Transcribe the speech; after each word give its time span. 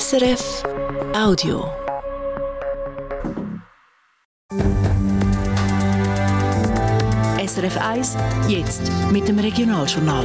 SRF 0.00 0.62
Audio. 1.14 1.70
SRF 7.46 7.76
1, 7.76 8.16
jetzt 8.48 8.90
mit 9.10 9.28
dem 9.28 9.38
Regionaljournal. 9.38 10.24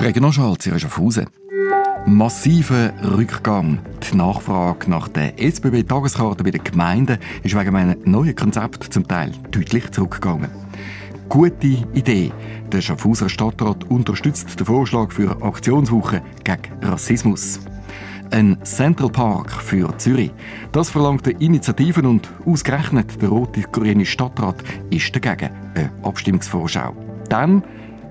Regionalschall 0.00 0.56
Schaffhausen. 0.78 1.26
Massiver 2.06 2.94
Rückgang. 3.02 3.80
Die 4.10 4.16
Nachfrage 4.16 4.88
nach 4.88 5.08
der 5.08 5.38
SBB-Tageskarte 5.38 6.44
bei 6.44 6.50
den 6.50 6.64
Gemeinden 6.64 7.18
ist 7.42 7.54
wegen 7.54 7.76
einem 7.76 8.00
neuen 8.04 8.34
Konzept 8.34 8.84
zum 8.84 9.06
Teil 9.06 9.32
deutlich 9.50 9.90
zurückgegangen. 9.90 10.48
Gute 11.28 11.84
Idee. 11.94 12.32
Der 12.70 12.80
Schaffhauser 12.80 13.28
Stadtrat 13.28 13.84
unterstützt 13.84 14.58
den 14.58 14.66
Vorschlag 14.66 15.10
für 15.10 15.42
Aktionswoche 15.42 16.22
gegen 16.44 16.82
Rassismus. 16.82 17.60
Ein 18.30 18.58
Central 18.64 19.10
Park 19.10 19.50
für 19.50 19.96
Zürich. 19.98 20.32
Das 20.72 20.90
verlangt 20.90 21.26
Initiativen 21.26 22.06
und 22.06 22.28
ausgerechnet 22.44 23.20
der 23.20 23.30
rote-grüne 23.30 24.06
Stadtrat 24.06 24.56
ist 24.90 25.14
dagegen 25.14 25.50
eine 25.74 25.90
Abstimmungsvorschau. 26.02 26.94
Dann 27.28 27.62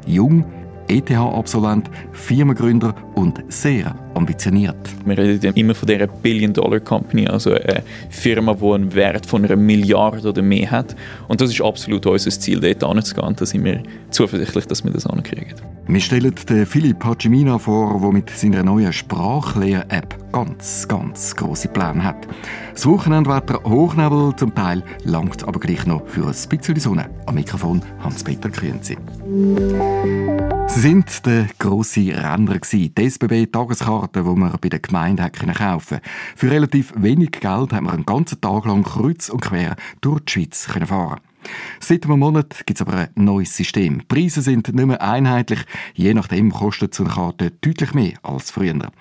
jung, 0.05 0.45
ETH-Absolvent, 0.93 1.89
Firmengründer 2.11 2.93
und 3.15 3.43
sehr 3.49 3.95
ambitioniert. 4.13 4.75
Wir 5.05 5.17
reden 5.17 5.53
immer 5.55 5.73
von 5.73 5.87
dieser 5.87 6.07
Billion-Dollar-Company, 6.07 7.27
also 7.27 7.53
eine 7.53 7.83
Firma, 8.09 8.53
die 8.53 8.65
einen 8.65 8.93
Wert 8.93 9.25
von 9.25 9.43
einer 9.43 9.55
Milliarde 9.55 10.29
oder 10.29 10.41
mehr 10.41 10.69
hat. 10.69 10.95
Und 11.27 11.41
das 11.41 11.49
ist 11.49 11.61
absolut 11.61 12.05
unser 12.05 12.29
Ziel, 12.29 12.59
dort 12.59 12.83
anzugehen. 12.83 13.35
Da 13.35 13.45
sind 13.45 13.65
wir 13.65 13.81
zuversichtlich, 14.11 14.65
dass 14.67 14.83
wir 14.83 14.91
das 14.91 15.07
ankriegen. 15.07 15.53
Wir 15.87 15.99
stellen 15.99 16.33
den 16.47 16.65
Philipp 16.65 17.03
Hachimina 17.03 17.57
vor, 17.57 17.99
der 17.99 18.11
mit 18.11 18.29
seiner 18.29 18.63
neuen 18.63 18.93
Sprachlehr-App 18.93 20.31
ganz, 20.31 20.87
ganz 20.87 21.35
grosse 21.35 21.67
Pläne 21.67 22.03
hat. 22.03 22.27
Das 22.73 22.85
Wochenendwetter 22.85 23.61
Hochnebel 23.63 24.33
zum 24.35 24.55
Teil 24.55 24.83
langt 25.03 25.47
aber 25.47 25.59
gleich 25.59 25.85
noch 25.85 26.07
für 26.07 26.25
ein 26.25 26.49
bisschen 26.49 26.79
Sonne. 26.79 27.09
Am 27.25 27.35
Mikrofon 27.35 27.81
Hans-Peter 27.99 28.49
Grünzi. 28.49 28.97
Sie 29.33 30.79
sind 30.79 31.25
der 31.25 31.47
grosse 31.57 32.15
Renner. 32.15 32.59
Die 32.71 32.91
SBB-Tageskarten, 32.95 34.23
die 34.23 34.39
man 34.39 34.55
bei 34.61 34.69
der 34.69 34.77
Gemeinde 34.77 35.27
kaufen 35.31 35.53
konnte. 35.55 36.01
Für 36.35 36.51
relativ 36.51 36.93
wenig 36.95 37.31
Geld 37.31 37.73
haben 37.73 37.87
wir 37.87 37.93
einen 37.93 38.05
ganzen 38.05 38.39
Tag 38.39 38.65
lang 38.65 38.83
kreuz 38.83 39.29
und 39.29 39.41
quer 39.41 39.75
durch 40.01 40.21
die 40.25 40.31
Schweiz 40.31 40.67
fahren 40.85 41.19
Seit 41.79 42.05
einem 42.05 42.19
Monat 42.19 42.63
gibt 42.67 42.79
es 42.79 42.85
aber 42.85 43.09
ein 43.15 43.25
neues 43.25 43.57
System. 43.57 44.01
Die 44.01 44.05
Preise 44.05 44.43
sind 44.43 44.71
nicht 44.71 44.85
mehr 44.85 45.01
einheitlich. 45.01 45.61
Je 45.95 46.13
nachdem 46.13 46.51
kostet 46.51 46.93
so 46.93 47.03
eine 47.03 47.13
Karte 47.13 47.51
deutlich 47.61 47.95
mehr 47.95 48.13
als 48.21 48.51
früher. 48.51 48.91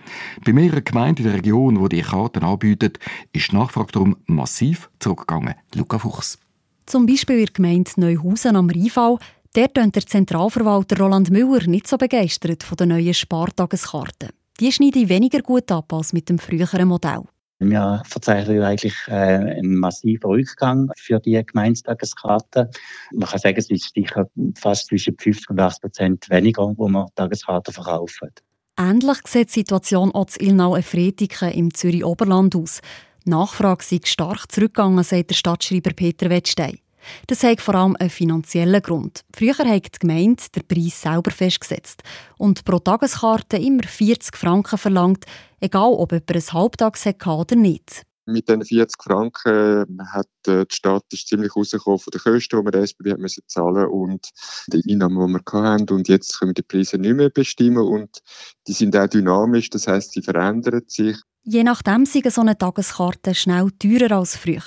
Bei 0.44 0.52
mehreren 0.54 0.82
Gemeinden 0.82 1.24
in 1.24 1.28
der 1.28 1.38
Region, 1.38 1.82
die 1.82 1.96
diese 1.96 2.08
Karten 2.08 2.42
anbieten, 2.42 2.92
ist 3.34 3.52
die 3.52 3.56
Nachfrage 3.56 3.92
darum 3.92 4.16
massiv 4.24 4.88
zurückgegangen. 4.98 5.56
Luca 5.74 5.98
Fuchs. 5.98 6.38
Zum 6.86 7.04
Beispiel 7.04 7.38
in 7.38 7.44
der 7.44 7.52
Gemeinde 7.52 7.90
Neuhausen 7.96 8.56
am 8.56 8.70
Rheinfall. 8.70 9.18
Dort 9.54 9.74
tönt 9.74 9.96
der 9.96 10.06
Zentralverwalter 10.06 10.98
Roland 10.98 11.30
Müller 11.30 11.66
nicht 11.66 11.86
so 11.86 11.98
begeistert 11.98 12.62
von 12.62 12.76
den 12.76 12.88
neuen 12.88 13.12
Spartageskarten. 13.12 14.30
Die 14.58 14.72
schneiden 14.72 15.10
weniger 15.10 15.42
gut 15.42 15.70
ab 15.70 15.92
als 15.92 16.14
mit 16.14 16.30
dem 16.30 16.38
früheren 16.38 16.88
Modell. 16.88 17.24
Wir 17.58 18.02
verzeichnen 18.06 18.62
eigentlich 18.62 18.94
äh, 19.08 19.12
einen 19.12 19.76
massiven 19.76 20.30
Rückgang 20.30 20.90
für 20.96 21.20
die 21.20 21.40
Gemeindetageskarten. 21.44 22.68
Man 23.12 23.28
kann 23.28 23.38
sagen, 23.38 23.58
es 23.58 23.70
ist 23.70 23.92
sicher 23.94 24.26
fast 24.58 24.86
zwischen 24.86 25.16
50 25.18 25.50
und 25.50 25.60
80 25.60 25.80
Prozent 25.82 26.30
weniger, 26.30 26.72
wo 26.76 26.88
wir 26.88 27.08
Tageskarten 27.14 27.74
verkaufen. 27.74 28.30
Ähnlich 28.78 29.18
sieht 29.26 29.48
die 29.48 29.60
Situation 29.60 30.12
auch 30.12 30.28
in 30.38 30.48
Ilnau-Efretiken 30.48 31.52
im 31.52 31.74
Zürich-Oberland 31.74 32.56
aus. 32.56 32.80
Die 33.26 33.30
Nachfrage 33.30 33.84
sei 33.84 34.00
stark 34.02 34.50
zurückgegangen, 34.50 35.04
sagt 35.04 35.30
der 35.30 35.34
Stadtschreiber 35.34 35.92
Peter 35.92 36.30
Wettstein. 36.30 36.78
Das 37.26 37.42
hat 37.42 37.60
vor 37.60 37.74
allem 37.74 37.96
einen 37.98 38.10
finanziellen 38.10 38.82
Grund. 38.82 39.22
Früher 39.34 39.56
hat 39.58 39.86
die 39.86 39.98
Gemeinde 40.00 40.42
den 40.54 40.66
Preis 40.66 41.00
selber 41.00 41.30
festgesetzt 41.30 42.02
und 42.38 42.64
pro 42.64 42.78
Tageskarte 42.78 43.56
immer 43.56 43.84
40 43.84 44.36
Franken 44.36 44.78
verlangt, 44.78 45.24
egal 45.60 45.92
ob 45.92 46.12
jemand 46.12 46.30
ein 46.30 46.52
Halbtags 46.52 47.06
hatte 47.06 47.30
oder 47.30 47.56
nicht. 47.56 48.02
Mit 48.24 48.48
diesen 48.48 48.64
40 48.64 49.02
Franken 49.02 49.98
hat 50.12 50.28
äh, 50.46 50.64
die 50.64 50.74
Stadt 50.74 51.04
ist 51.12 51.26
ziemlich 51.26 51.56
rausgekommen 51.56 51.98
von 51.98 52.12
den 52.12 52.20
Kosten, 52.20 52.56
die 52.56 52.64
wir 52.64 52.70
der 52.70 52.82
SBB 52.82 53.16
müssen 53.18 53.42
zahlen 53.48 53.86
und 53.88 54.28
die 54.68 54.92
Einnahmen, 54.92 55.26
die 55.26 55.40
wir 55.52 55.62
hatten. 55.62 55.92
Und 55.92 56.08
jetzt 56.08 56.38
können 56.38 56.50
wir 56.50 56.54
die 56.54 56.62
Preise 56.62 56.98
nicht 56.98 57.16
mehr 57.16 57.30
bestimmen 57.30 57.84
und 57.84 58.20
die 58.68 58.72
sind 58.72 58.96
auch 58.96 59.08
dynamisch, 59.08 59.70
das 59.70 59.88
heißt, 59.88 60.12
sie 60.12 60.22
verändern 60.22 60.82
sich. 60.86 61.16
Je 61.42 61.64
nachdem 61.64 62.06
sind 62.06 62.32
so 62.32 62.42
eine 62.42 62.56
Tageskarte 62.56 63.34
schnell 63.34 63.70
teurer 63.72 64.18
als 64.18 64.36
früher. 64.36 64.62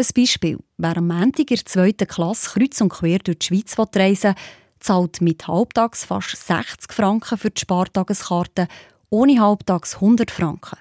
Ein 0.00 0.06
Beispiel. 0.14 0.58
Wer 0.76 0.96
am 0.96 1.08
Montag 1.08 1.50
in 1.50 1.56
der 1.56 1.64
zweiten 1.64 2.06
Klasse 2.06 2.56
kreuz 2.56 2.80
und 2.80 2.90
quer 2.90 3.18
durch 3.18 3.40
die 3.40 3.46
Schweiz 3.46 3.76
reisen 3.96 4.34
will, 4.36 4.42
zahlt 4.78 5.20
mit 5.20 5.48
Halbtags 5.48 6.04
fast 6.04 6.36
60 6.36 6.92
Franken 6.92 7.36
für 7.36 7.50
die 7.50 7.60
Spartageskarte, 7.60 8.68
ohne 9.10 9.40
Halbtags 9.40 9.96
100 9.96 10.30
Franken. 10.30 10.78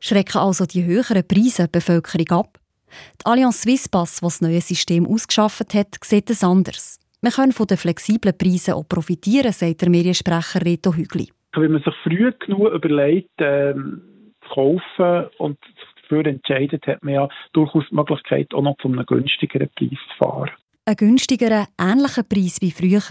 Schrecken 0.00 0.36
also 0.36 0.66
die 0.66 0.84
höheren 0.84 1.26
Preise 1.26 1.64
die 1.64 1.78
Bevölkerung 1.78 2.28
ab? 2.28 2.58
Die 3.22 3.24
Allianz 3.24 3.62
Swisspass, 3.62 4.16
die 4.16 4.26
das 4.26 4.42
neue 4.42 4.60
System 4.60 5.06
ausgeschafft 5.06 5.72
hat, 5.72 5.96
sieht 6.04 6.28
es 6.28 6.44
anders. 6.44 7.00
Man 7.22 7.32
kann 7.32 7.52
von 7.52 7.66
den 7.66 7.78
flexiblen 7.78 8.36
Preisen 8.36 8.74
auch 8.74 8.86
profitieren, 8.86 9.52
sagt 9.52 9.80
der 9.80 9.88
Mediensprecher 9.88 10.62
Reto 10.62 10.92
Hügli. 10.92 11.30
Wenn 11.54 11.72
man 11.72 11.82
sich 11.82 11.94
früh 12.02 12.30
genug 12.38 12.74
überlegt, 12.74 13.30
ähm, 13.38 14.02
zu 14.42 14.54
kaufen 14.54 15.30
und 15.38 15.58
dafür 16.08 16.26
entscheidet, 16.26 16.86
hat 16.86 17.02
man 17.02 17.14
ja 17.14 17.28
durchaus 17.52 17.84
die 17.90 17.94
Möglichkeit, 17.94 18.52
auch 18.54 18.62
noch 18.62 18.76
zu 18.78 18.88
einem 18.88 19.04
günstigeren 19.04 19.68
Preis 19.76 19.90
zu 19.90 20.24
fahren. 20.24 20.50
Ein 20.84 20.96
günstigerer, 20.96 21.66
ähnlicher 21.78 22.22
Preis 22.22 22.58
wie 22.60 22.70
früher. 22.70 23.02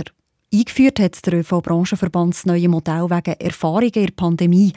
Eingeführt 0.53 1.00
hat 1.00 1.25
der 1.25 1.39
ÖV-Branchenverband 1.39 2.33
das 2.33 2.45
neue 2.45 2.69
Modell 2.69 3.09
wegen 3.09 3.39
Erfahrungen 3.39 3.91
in 3.94 4.06
der 4.06 4.13
Pandemie, 4.16 4.73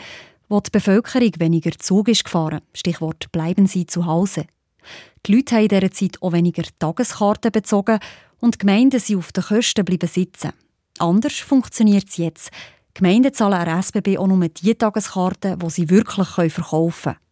wo 0.49 0.61
die 0.61 0.71
Bevölkerung 0.71 1.33
weniger 1.39 1.71
Zug 1.79 2.09
ist 2.09 2.25
gefahren. 2.25 2.61
Stichwort 2.75 3.31
«Bleiben 3.31 3.67
Sie 3.67 3.87
zu 3.87 4.07
Hause». 4.07 4.47
Die 5.27 5.35
Leute 5.35 5.57
haben 5.57 5.63
in 5.65 5.69
dieser 5.69 5.91
Zeit 5.91 6.23
auch 6.23 6.33
weniger 6.33 6.63
Tageskarten 6.79 7.53
bezogen 7.53 7.99
und 8.41 8.55
die 8.55 8.59
Gemeinden 8.59 8.99
sind 8.99 9.19
auf 9.19 9.33
den 9.33 9.45
Kosten 9.45 9.85
bleiben 9.85 10.09
sitzen. 10.09 10.53
Anders 10.99 11.35
funktioniert 11.35 12.09
es 12.09 12.17
jetzt. 12.17 12.51
Die 12.97 13.03
Gemeinden 13.03 13.33
zahlen 13.33 13.55
an 13.69 13.83
SBB 13.83 14.19
auch 14.19 14.27
nur 14.27 14.49
die 14.49 14.75
Tageskarten, 14.75 15.59
die 15.59 15.71
sie 15.71 15.91
wirklich 15.91 16.29
verkaufen 16.29 17.13
können. 17.13 17.28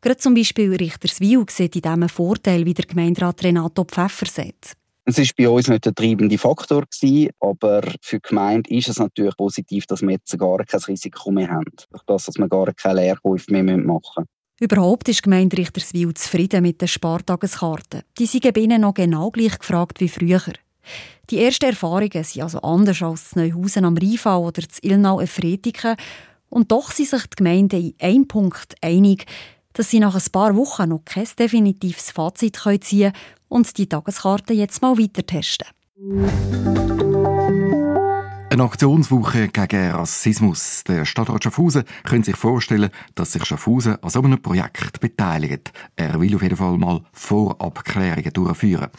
Gerade 0.00 0.18
zum 0.18 0.34
Beispiel 0.34 0.74
Richterswil 0.74 1.44
sieht 1.48 1.76
in 1.76 1.82
diesem 1.82 2.08
Vorteil, 2.08 2.64
wie 2.64 2.74
der 2.74 2.86
Gemeinderat 2.86 3.42
Renato 3.44 3.84
Pfeffer 3.84 4.26
sieht. 4.26 4.76
Es 5.04 5.18
war 5.18 5.26
bei 5.36 5.48
uns 5.48 5.68
nicht 5.68 5.84
der 5.84 5.94
treibende 5.94 6.38
Faktor, 6.38 6.82
gewesen, 6.82 7.30
aber 7.40 7.82
für 8.00 8.18
die 8.18 8.28
Gemeinde 8.28 8.70
ist 8.70 8.88
es 8.88 8.98
natürlich 8.98 9.36
positiv, 9.36 9.86
dass 9.86 10.00
wir 10.00 10.12
jetzt 10.12 10.38
gar 10.38 10.58
kein 10.64 10.80
Risiko 10.80 11.32
mehr 11.32 11.48
haben. 11.48 11.72
Durch 11.90 12.04
das, 12.06 12.26
dass 12.26 12.38
wir 12.38 12.48
gar 12.48 12.72
keine 12.72 13.00
Leerkäufe 13.00 13.52
mehr 13.52 13.76
machen 13.78 14.02
müssen. 14.16 14.28
Überhaupt 14.60 15.08
ist 15.08 15.18
die 15.18 15.22
Gemeinde 15.22 15.58
Richterswil 15.58 16.14
zufrieden 16.14 16.62
mit 16.62 16.80
den 16.80 16.86
Spartageskarten. 16.86 18.02
Die 18.16 18.26
sind 18.26 18.54
bei 18.54 18.60
ihnen 18.60 18.82
noch 18.82 18.94
genau 18.94 19.32
gleich 19.32 19.58
gefragt 19.58 20.00
wie 20.00 20.08
früher. 20.08 20.40
Die 21.30 21.42
ersten 21.42 21.64
Erfahrungen 21.64 22.22
sind 22.22 22.42
also 22.42 22.60
anders 22.60 23.02
als 23.02 23.24
das 23.24 23.36
Neuhausen 23.36 23.84
am 23.84 23.96
Rheinfall 23.96 24.40
oder 24.40 24.62
das 24.62 24.78
Ilnau-Efretiken. 24.82 25.96
Und 26.52 26.70
doch 26.70 26.90
sind 26.90 27.08
sich 27.08 27.22
die 27.28 27.36
Gemeinden 27.36 27.80
in 27.80 27.94
einem 27.98 28.28
Punkt 28.28 28.74
einig, 28.82 29.24
dass 29.72 29.88
sie 29.88 30.00
nach 30.00 30.14
ein 30.14 30.32
paar 30.32 30.54
Wochen 30.54 30.90
noch 30.90 31.00
kein 31.02 31.26
definitives 31.38 32.10
Fazit 32.10 32.58
ziehen 32.82 33.12
können 33.12 33.12
und 33.48 33.78
die 33.78 33.88
Tageskarte 33.88 34.52
jetzt 34.52 34.82
mal 34.82 34.98
weiter 34.98 35.24
testen. 35.24 35.68
Eine 38.52 38.64
Aktionswoche 38.64 39.48
gegen 39.48 39.92
Rassismus. 39.92 40.84
Der 40.84 41.06
Stadtrat 41.06 41.42
Schaffhausen 41.42 41.84
könnte 42.04 42.26
sich 42.26 42.36
vorstellen, 42.36 42.90
dass 43.14 43.32
sich 43.32 43.46
Schaffhausen 43.46 43.96
an 44.02 44.10
so 44.10 44.20
einem 44.20 44.42
Projekt 44.42 45.00
beteiligt. 45.00 45.72
Er 45.96 46.20
will 46.20 46.34
auf 46.34 46.42
jeden 46.42 46.58
Fall 46.58 46.76
mal 46.76 47.00
Vorabklärungen 47.14 48.30
durchführen. 48.30 48.90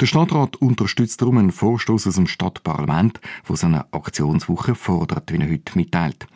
Der 0.00 0.06
Stadtrat 0.06 0.54
unterstützt 0.54 1.20
darum 1.20 1.38
einen 1.38 1.50
Vorstoß 1.50 2.06
aus 2.06 2.14
dem 2.14 2.28
Stadtparlament, 2.28 3.20
der 3.48 3.56
so 3.56 3.66
eine 3.66 3.92
Aktionswoche 3.92 4.76
fordert, 4.76 5.32
wie 5.32 5.38
er 5.38 5.50
heute 5.50 5.76
mitteilt. 5.76 6.28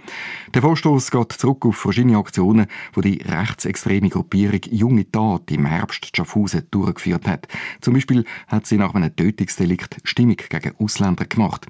Der 0.53 0.63
Vorstoß 0.63 1.13
geht 1.13 1.35
zurück 1.35 1.67
auf 1.67 1.77
verschiedene 1.77 2.19
Aktionen, 2.19 2.67
die 2.97 3.01
die 3.01 3.23
rechtsextreme 3.23 4.09
Gruppierung 4.09 4.63
Junge 4.73 5.09
Tat 5.09 5.53
im 5.53 5.67
Herbst 5.67 6.17
Schaffhausen 6.17 6.67
durchgeführt 6.73 7.29
hat. 7.29 7.47
Zum 7.81 7.95
Beispiel 7.95 8.25
hat 8.49 8.67
sie 8.67 8.77
nach 8.77 8.97
einem 8.97 9.15
Tötungsdelikt 9.15 9.99
Stimmung 10.03 10.39
gegen 10.49 10.75
Ausländer 10.81 11.27
gemacht. 11.27 11.69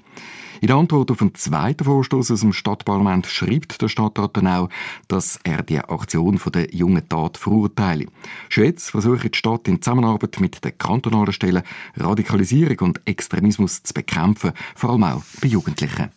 In 0.59 0.67
der 0.67 0.77
Antwort 0.77 1.11
auf 1.11 1.19
den 1.19 1.35
zweiten 1.35 1.83
Vorstoß 1.83 2.31
aus 2.31 2.39
dem 2.39 2.53
Stadtparlament 2.53 3.27
schreibt 3.27 3.81
der 3.81 3.89
Stadtrat 3.89 4.37
dann 4.37 4.47
auch, 4.47 4.69
dass 5.07 5.39
er 5.43 5.61
die 5.61 5.79
Aktion 5.79 6.39
der 6.53 6.73
jungen 6.73 7.07
Tat 7.07 7.37
verurteile. 7.37 8.07
Schon 8.49 8.65
jetzt 8.65 8.89
versuche 8.89 9.29
die 9.29 9.37
Stadt 9.37 9.67
in 9.67 9.81
Zusammenarbeit 9.81 10.39
mit 10.39 10.63
den 10.63 10.77
kantonalen 10.77 11.33
Stellen 11.33 11.63
Radikalisierung 11.95 12.79
und 12.79 13.01
Extremismus 13.05 13.83
zu 13.83 13.93
bekämpfen, 13.93 14.51
vor 14.75 14.91
allem 14.91 15.03
auch 15.03 15.23
bei 15.41 15.47
Jugendlichen. 15.47 16.09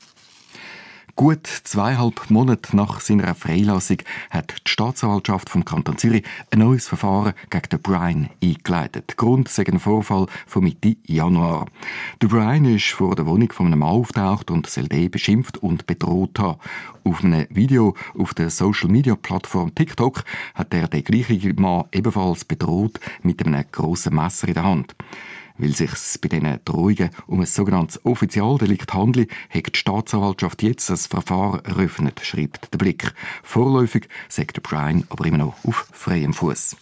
Gut 1.21 1.47
zweieinhalb 1.47 2.31
Monate 2.31 2.75
nach 2.75 3.01
seiner 3.01 3.35
Freilassung 3.35 3.99
hat 4.31 4.55
die 4.67 4.71
Staatsanwaltschaft 4.71 5.51
vom 5.51 5.67
Kanton 5.67 5.99
Zürich 5.99 6.25
ein 6.51 6.61
neues 6.61 6.89
Verfahren 6.89 7.35
gegen 7.51 7.69
den 7.69 7.83
Brian 7.83 8.31
eingeleitet. 8.43 9.19
Grund 9.19 9.51
sei 9.51 9.67
ein 9.67 9.81
Vorfall 9.81 10.29
von 10.47 10.65
Mitte 10.65 10.97
Januar. 11.05 11.67
Der 12.23 12.29
Brian 12.29 12.65
ist 12.65 12.93
vor 12.93 13.17
der 13.17 13.27
Wohnung 13.27 13.53
von 13.53 13.67
einem 13.67 13.81
Mann 13.81 13.91
auftaucht 13.91 14.51
und 14.51 14.67
soll 14.67 14.89
den 14.89 15.11
beschimpft 15.11 15.59
und 15.59 15.87
bedroht 15.87 16.39
haben. 16.39 16.59
Auf 17.05 17.23
einem 17.23 17.47
Video 17.51 17.95
auf 18.19 18.33
der 18.33 18.49
Social-Media-Plattform 18.49 19.75
TikTok 19.75 20.25
hat 20.55 20.73
er 20.73 20.89
den 20.89 21.05
gleichen 21.05 21.61
Mann 21.61 21.85
ebenfalls 21.93 22.47
bedroht 22.47 22.99
mit 23.23 23.45
einem 23.45 23.63
grossen 23.71 24.15
Messer 24.15 24.49
in 24.49 24.55
der 24.55 24.65
Hand. 24.65 24.97
Weil 25.61 25.75
sich 25.75 25.91
bei 26.23 26.29
diesen 26.29 26.59
Drohungen 26.65 27.11
um 27.27 27.41
ein 27.41 27.47
sogenanntes 27.47 28.03
Offizialdelikt 28.07 28.95
handelt, 28.95 29.31
hat 29.51 29.75
die 29.75 29.79
Staatsanwaltschaft 29.79 30.62
jetzt 30.62 30.89
das 30.89 31.07
Verfahren 31.07 31.62
eröffnet, 31.67 32.21
schreibt 32.23 32.73
der 32.73 32.79
Blick. 32.79 33.12
Vorläufig 33.43 34.09
sagt 34.31 34.62
Brian 34.62 35.05
aber 35.11 35.27
immer 35.27 35.37
noch 35.37 35.55
auf 35.67 35.87
freiem 35.93 36.33
Fuß. 36.33 36.77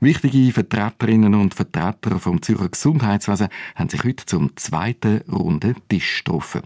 Wichtige 0.00 0.52
Vertreterinnen 0.52 1.34
und 1.34 1.54
Vertreter 1.54 2.20
vom 2.20 2.40
Zürcher 2.40 2.68
Gesundheitswesen 2.68 3.48
haben 3.74 3.88
sich 3.88 4.04
heute 4.04 4.24
zum 4.26 4.56
zweiten 4.56 5.22
Runde 5.22 5.74
Tisch 5.88 6.22
getroffen. 6.22 6.62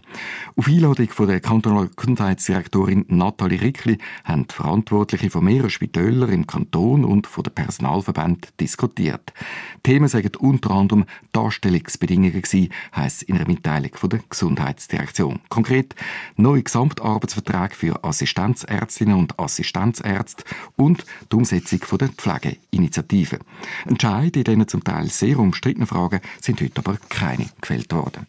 Auf 0.55 0.67
Einladung 0.67 1.09
von 1.09 1.27
der 1.27 1.39
kantonalen 1.39 1.89
Gesundheitsdirektorin 1.95 3.05
Nathalie 3.07 3.59
Rickli 3.59 3.97
haben 4.23 4.45
die 4.45 4.53
Verantwortliche 4.53 5.31
von 5.31 5.45
mehreren 5.45 5.71
Spitälern 5.71 6.31
im 6.31 6.45
Kanton 6.45 7.03
und 7.03 7.25
von 7.25 7.43
der 7.43 7.49
Personalverband 7.49 8.49
diskutiert. 8.59 9.33
Themen 9.81 10.07
sagen 10.07 10.29
unter 10.37 10.69
anderem 10.69 11.05
Darstellungsbedingungen 11.31 12.39
gewesen, 12.39 12.71
heisst 12.95 13.23
in 13.23 13.37
einer 13.37 13.47
Mitteilung 13.47 13.95
von 13.95 14.11
der 14.11 14.19
Gesundheitsdirektion. 14.29 15.39
Konkret 15.49 15.95
neue 16.35 16.61
Gesamtarbeitsverträge 16.61 17.73
für 17.73 18.03
Assistenzärztinnen 18.03 19.17
und 19.17 19.39
Assistenzärzte 19.39 20.43
und 20.75 21.03
die 21.31 21.35
Umsetzung 21.35 21.79
von 21.79 21.97
der 21.97 22.09
Pflegeinitiative. 22.09 23.22
Alternativen. 23.23 23.39
Entscheide 23.85 24.39
in 24.39 24.43
diesen 24.43 24.67
zum 24.67 24.83
Teil 24.83 25.07
sehr 25.09 25.39
umstrittenen 25.39 25.87
Fragen 25.87 26.21
sind 26.41 26.61
heute 26.61 26.79
aber 26.79 26.97
keine 27.09 27.47
gefällt 27.61 27.91
worden. 27.93 28.27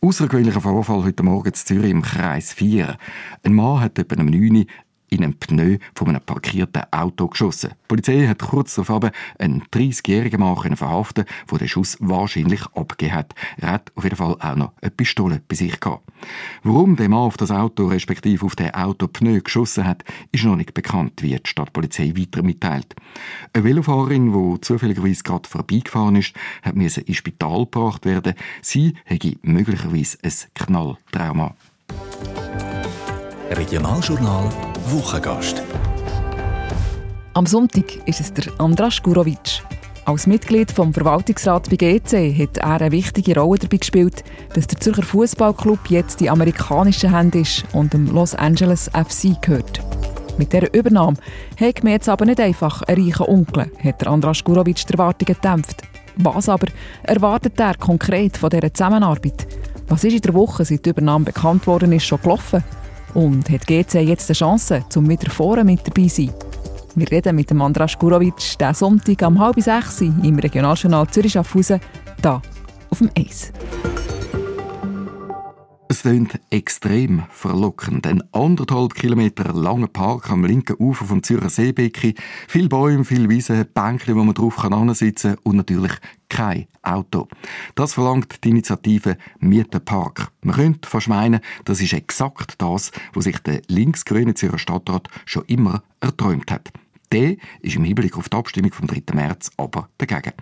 Außergewöhnlicher 0.00 0.60
Vorfall 0.60 1.04
heute 1.04 1.22
Morgen 1.22 1.48
in 1.48 1.54
Zürich 1.54 1.90
im 1.90 2.02
Kreis 2.02 2.52
4. 2.52 2.96
Ein 3.44 3.54
Mann 3.54 3.80
hat 3.80 3.98
etwa 3.98 4.20
um 4.20 4.26
9 4.26 4.56
Uhr 4.56 4.64
in 5.12 5.22
einem 5.22 5.34
Pneu 5.34 5.78
von 5.94 6.08
einem 6.08 6.20
parkierten 6.20 6.82
Auto 6.90 7.28
geschossen. 7.28 7.70
Die 7.70 7.86
Polizei 7.88 8.26
hat 8.26 8.38
kurz 8.38 8.74
darauf 8.74 9.10
einen 9.38 9.62
30-jährigen 9.64 10.40
Mann 10.40 10.76
verhaften, 10.76 11.26
der 11.50 11.58
den 11.58 11.68
Schuss 11.68 11.98
wahrscheinlich 12.00 12.64
abgegeben 12.74 13.14
hat. 13.14 13.34
Er 13.58 13.72
hat 13.72 13.92
auf 13.94 14.04
jeden 14.04 14.16
Fall 14.16 14.36
auch 14.40 14.56
noch 14.56 14.72
eine 14.80 14.90
Pistole 14.90 15.42
bei 15.46 15.54
sich 15.54 15.78
gehabt. 15.78 16.08
Warum 16.62 16.96
der 16.96 17.08
Mann 17.08 17.20
auf 17.20 17.36
das 17.36 17.50
Auto 17.50 17.88
respektive 17.88 18.46
auf 18.46 18.56
den 18.56 18.74
Autopneu 18.74 19.40
geschossen 19.40 19.84
hat, 19.84 20.02
ist 20.30 20.44
noch 20.44 20.56
nicht 20.56 20.72
bekannt, 20.72 21.22
wie 21.22 21.36
die 21.36 21.40
Stadtpolizei 21.44 22.14
weiter 22.16 22.42
mitteilt. 22.42 22.94
Eine 23.52 23.64
Velofahrerin, 23.64 24.32
die 24.32 24.60
zufälligerweise 24.62 25.22
gerade 25.22 25.48
vorbeigefahren 25.48 26.16
ist, 26.16 26.34
hat 26.62 26.74
ins 26.74 27.16
Spital 27.16 27.64
gebracht 27.64 28.06
werden. 28.06 28.34
Sie 28.62 28.94
hätte 29.04 29.36
möglicherweise 29.42 30.18
ein 30.22 30.32
Knalltrauma. 30.54 31.54
Regionaljournal 33.56 34.48
Wochengast. 34.86 35.62
Am 37.34 37.44
Sonntag 37.44 37.84
ist 38.06 38.20
es 38.20 38.32
der 38.32 38.44
Andras 38.58 39.02
Gurovic. 39.02 39.62
Als 40.06 40.26
Mitglied 40.26 40.72
vom 40.72 40.94
Verwaltungsrat 40.94 41.68
bei 41.68 41.76
GC 41.76 42.34
hat 42.38 42.56
er 42.56 42.80
eine 42.80 42.92
wichtige 42.92 43.38
Rolle 43.38 43.58
dabei 43.58 43.76
gespielt, 43.76 44.24
dass 44.54 44.66
der 44.66 44.80
Zürcher 44.80 45.02
Fußballclub 45.02 45.78
jetzt 45.90 46.20
die 46.20 46.30
amerikanischen 46.30 47.14
Hände 47.14 47.40
ist 47.40 47.64
und 47.72 47.92
dem 47.92 48.06
Los 48.06 48.34
Angeles 48.34 48.90
FC 48.94 49.40
gehört. 49.42 49.80
Mit 50.38 50.52
dieser 50.52 50.72
Übernahme 50.72 51.18
hat 51.60 51.84
mir 51.84 51.92
jetzt 51.92 52.08
aber 52.08 52.24
nicht 52.24 52.40
einfach 52.40 52.82
einen 52.82 53.04
reichen 53.04 53.26
Onkel, 53.26 53.70
hat 53.84 54.06
Andras 54.06 54.42
Gurovic 54.42 54.86
die 54.86 54.92
Erwartungen 54.92 55.34
gedämpft. 55.34 55.82
Was 56.16 56.48
aber 56.48 56.68
erwartet 57.02 57.60
er 57.60 57.76
konkret 57.76 58.38
von 58.38 58.50
dieser 58.50 58.72
Zusammenarbeit? 58.72 59.46
Was 59.88 60.04
ist 60.04 60.14
in 60.14 60.22
der 60.22 60.34
Woche, 60.34 60.64
seit 60.64 60.86
die 60.86 60.90
Übernahme 60.90 61.26
bekannt 61.26 61.66
worden 61.66 61.92
ist, 61.92 62.06
schon 62.06 62.20
gelaufen? 62.22 62.64
Und 63.14 63.50
hat 63.50 63.66
GC 63.66 64.00
jetzt 64.00 64.30
eine 64.30 64.34
Chance, 64.34 64.84
um 64.96 65.08
wieder 65.08 65.30
vorne 65.30 65.64
mit 65.64 65.86
dabei 65.86 66.08
zu 66.08 66.22
sein? 66.22 66.34
Wir 66.94 67.10
reden 67.10 67.36
mit 67.36 67.50
dem 67.50 67.62
Andras 67.62 67.98
Gurovic 67.98 68.36
diesen 68.36 68.74
Sonntag 68.74 69.22
um 69.26 69.38
halb 69.38 69.60
sechs 69.60 70.00
im 70.00 70.38
Regionaljournal 70.38 71.08
Zürich-Schaffhausen, 71.08 71.80
hier 72.20 72.42
auf 72.90 72.98
dem 72.98 73.10
Eis. 73.16 73.52
Es 75.92 76.00
klingt 76.00 76.40
extrem 76.48 77.24
verlockend. 77.28 78.06
Ein 78.06 78.22
anderthalb 78.32 78.94
Kilometer 78.94 79.52
langer 79.52 79.88
Park 79.88 80.30
am 80.30 80.42
linken 80.42 80.76
Ufer 80.78 81.04
vom 81.04 81.22
Zürcher 81.22 81.50
Seebecken. 81.50 82.14
Viele 82.48 82.70
Bäume, 82.70 83.04
viele 83.04 83.28
Wiesen, 83.28 83.66
Bänke, 83.74 84.16
wo 84.16 84.24
man 84.24 84.32
drauf 84.32 84.56
kann 84.56 84.94
sitzen 84.94 85.36
und 85.42 85.56
natürlich 85.56 85.92
kein 86.30 86.66
Auto. 86.80 87.28
Das 87.74 87.92
verlangt 87.92 88.42
die 88.42 88.48
Initiative 88.48 89.18
Mietenpark. 89.40 90.32
Man 90.40 90.56
könnte 90.56 90.88
fast 90.88 91.08
meinen, 91.08 91.40
das 91.66 91.82
ist 91.82 91.92
exakt 91.92 92.54
das, 92.56 92.90
was 93.12 93.24
sich 93.24 93.38
der 93.40 93.60
linksgrüne 93.68 94.32
Zürcher 94.32 94.58
Stadtrat 94.58 95.08
schon 95.26 95.44
immer 95.44 95.82
erträumt 96.00 96.50
hat. 96.50 96.72
Der 97.12 97.36
ist 97.60 97.76
im 97.76 97.84
Hinblick 97.84 98.16
auf 98.16 98.30
die 98.30 98.36
Abstimmung 98.38 98.72
vom 98.72 98.86
3. 98.86 99.02
März 99.12 99.50
aber 99.58 99.90
dagegen. 99.98 100.32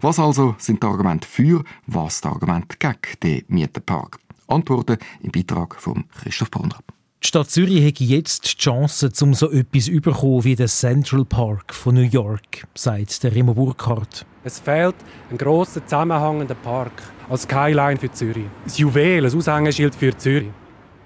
Was 0.00 0.20
also 0.20 0.54
sind 0.58 0.84
die 0.84 0.86
Argumente 0.86 1.26
für, 1.26 1.64
was 1.88 2.20
die 2.20 2.28
Argumente 2.28 2.76
gegen 2.78 3.18
den 3.24 3.42
Mietenpark? 3.48 4.20
Antworten 4.48 4.98
im 5.22 5.30
Beitrag 5.30 5.80
von 5.80 6.04
Christoph 6.22 6.50
Brunner. 6.50 6.78
Die 7.22 7.28
Stadt 7.28 7.50
Zürich 7.50 7.82
hätte 7.82 8.04
jetzt 8.04 8.44
die 8.44 8.58
Chance, 8.58 9.10
um 9.22 9.32
so 9.32 9.50
etwas 9.50 9.88
überkommen 9.88 10.44
wie 10.44 10.56
den 10.56 10.68
Central 10.68 11.24
Park 11.24 11.72
von 11.72 11.94
New 11.94 12.02
York, 12.02 12.66
sagt 12.74 13.22
der 13.22 13.34
Remo 13.34 13.54
Burkhardt. 13.54 14.26
Es 14.44 14.60
fehlt 14.60 14.96
ein 15.30 15.38
grosser 15.38 15.82
zusammenhängender 15.86 16.54
Park 16.54 16.92
als 17.30 17.44
Skyline 17.44 17.96
für 17.96 18.12
Zürich. 18.12 18.44
Ein 18.44 18.72
Juwel, 18.76 19.24
ein 19.24 19.34
Aushängeschild 19.34 19.94
für 19.94 20.14
Zürich. 20.16 20.50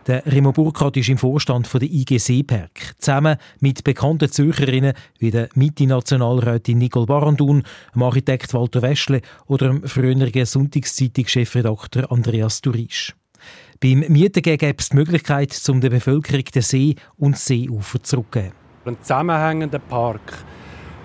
Der 0.08 0.24
Remo 0.26 0.52
Burkhardt 0.52 0.96
ist 0.96 1.10
im 1.10 1.18
Vorstand 1.18 1.72
der 1.72 1.82
IG 1.82 2.18
Seeberg, 2.18 2.94
zusammen 2.98 3.36
mit 3.60 3.84
bekannten 3.84 4.32
Zürcherinnen 4.32 4.94
wie 5.18 5.30
der 5.30 5.50
Mitte-Nationalrätin 5.54 6.78
Nicole 6.78 7.04
Barandun, 7.06 7.62
dem 7.94 8.02
Architekt 8.02 8.54
Walter 8.54 8.80
Weschle 8.80 9.20
oder 9.46 9.68
dem 9.68 9.82
früheren 9.84 10.46
Sonntagszeitung-Chefredakteur 10.46 12.10
Andreas 12.10 12.62
Durisch. 12.62 13.14
Beim 13.80 14.00
Mieten 14.08 14.42
gäbe 14.42 14.74
es 14.76 14.88
die 14.88 14.96
Möglichkeit, 14.96 15.56
um 15.68 15.80
der 15.80 15.90
Bevölkerung 15.90 16.44
den 16.44 16.62
See 16.62 16.96
und 17.16 17.36
das 17.36 17.46
Seeufer 17.46 18.02
zurückzugeben. 18.02 18.52
Ein 18.84 18.96
zusammenhängender 19.00 19.78
Park 19.78 20.38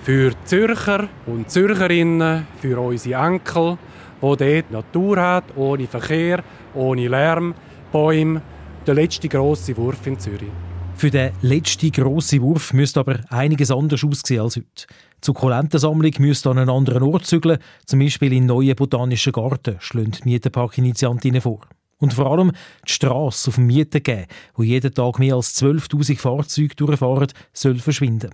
für 0.02 0.34
Zürcher 0.46 1.08
und 1.28 1.52
Zürcherinnen, 1.52 2.48
für 2.60 2.80
unsere 2.80 3.24
Enkel, 3.24 3.78
wo 4.22 4.36
dort 4.36 4.72
Natur 4.72 5.22
hat, 5.22 5.44
ohne 5.56 5.86
Verkehr, 5.86 6.44
ohne 6.74 7.08
Lärm, 7.08 7.54
Bäume. 7.92 8.42
Der 8.88 8.96
letzte 8.96 9.30
grosse 9.30 9.78
Wurf 9.78 10.08
in 10.08 10.20
Zürich. 10.20 10.50
Für 10.96 11.12
den 11.12 11.32
letzten 11.42 11.92
grossen 11.92 12.42
Wurf 12.42 12.74
müsste 12.74 13.02
aber 13.02 13.20
einiges 13.30 13.70
anders 13.70 14.04
aussehen 14.04 14.42
als 14.42 14.56
heute. 14.56 14.88
Die 14.88 15.26
Sukkulentensammlung 15.26 16.14
müsste 16.18 16.50
an 16.50 16.58
einen 16.58 16.70
anderen 16.72 17.04
Ort 17.04 17.26
zügeln, 17.28 17.60
zum 17.86 18.00
Beispiel 18.00 18.34
in 18.34 18.48
neuen 18.48 18.76
botanischen 18.76 19.32
Garten, 19.32 19.76
schlagen 19.80 20.12
die 20.12 20.24
Mietenpark-Initiantinnen 20.24 21.42
vor. 21.42 21.62
Und 21.98 22.14
vor 22.14 22.32
allem 22.32 22.52
die 22.88 22.92
Strasse 22.92 23.50
auf 23.50 23.56
dem 23.56 23.68
Mietengeben, 23.68 24.26
wo 24.56 24.64
jeden 24.64 24.94
Tag 24.94 25.20
mehr 25.20 25.36
als 25.36 25.56
12.000 25.62 26.18
Fahrzeuge 26.18 26.76
durchfahren, 26.76 27.28
soll 27.54 27.80
verschwinden. 27.80 28.32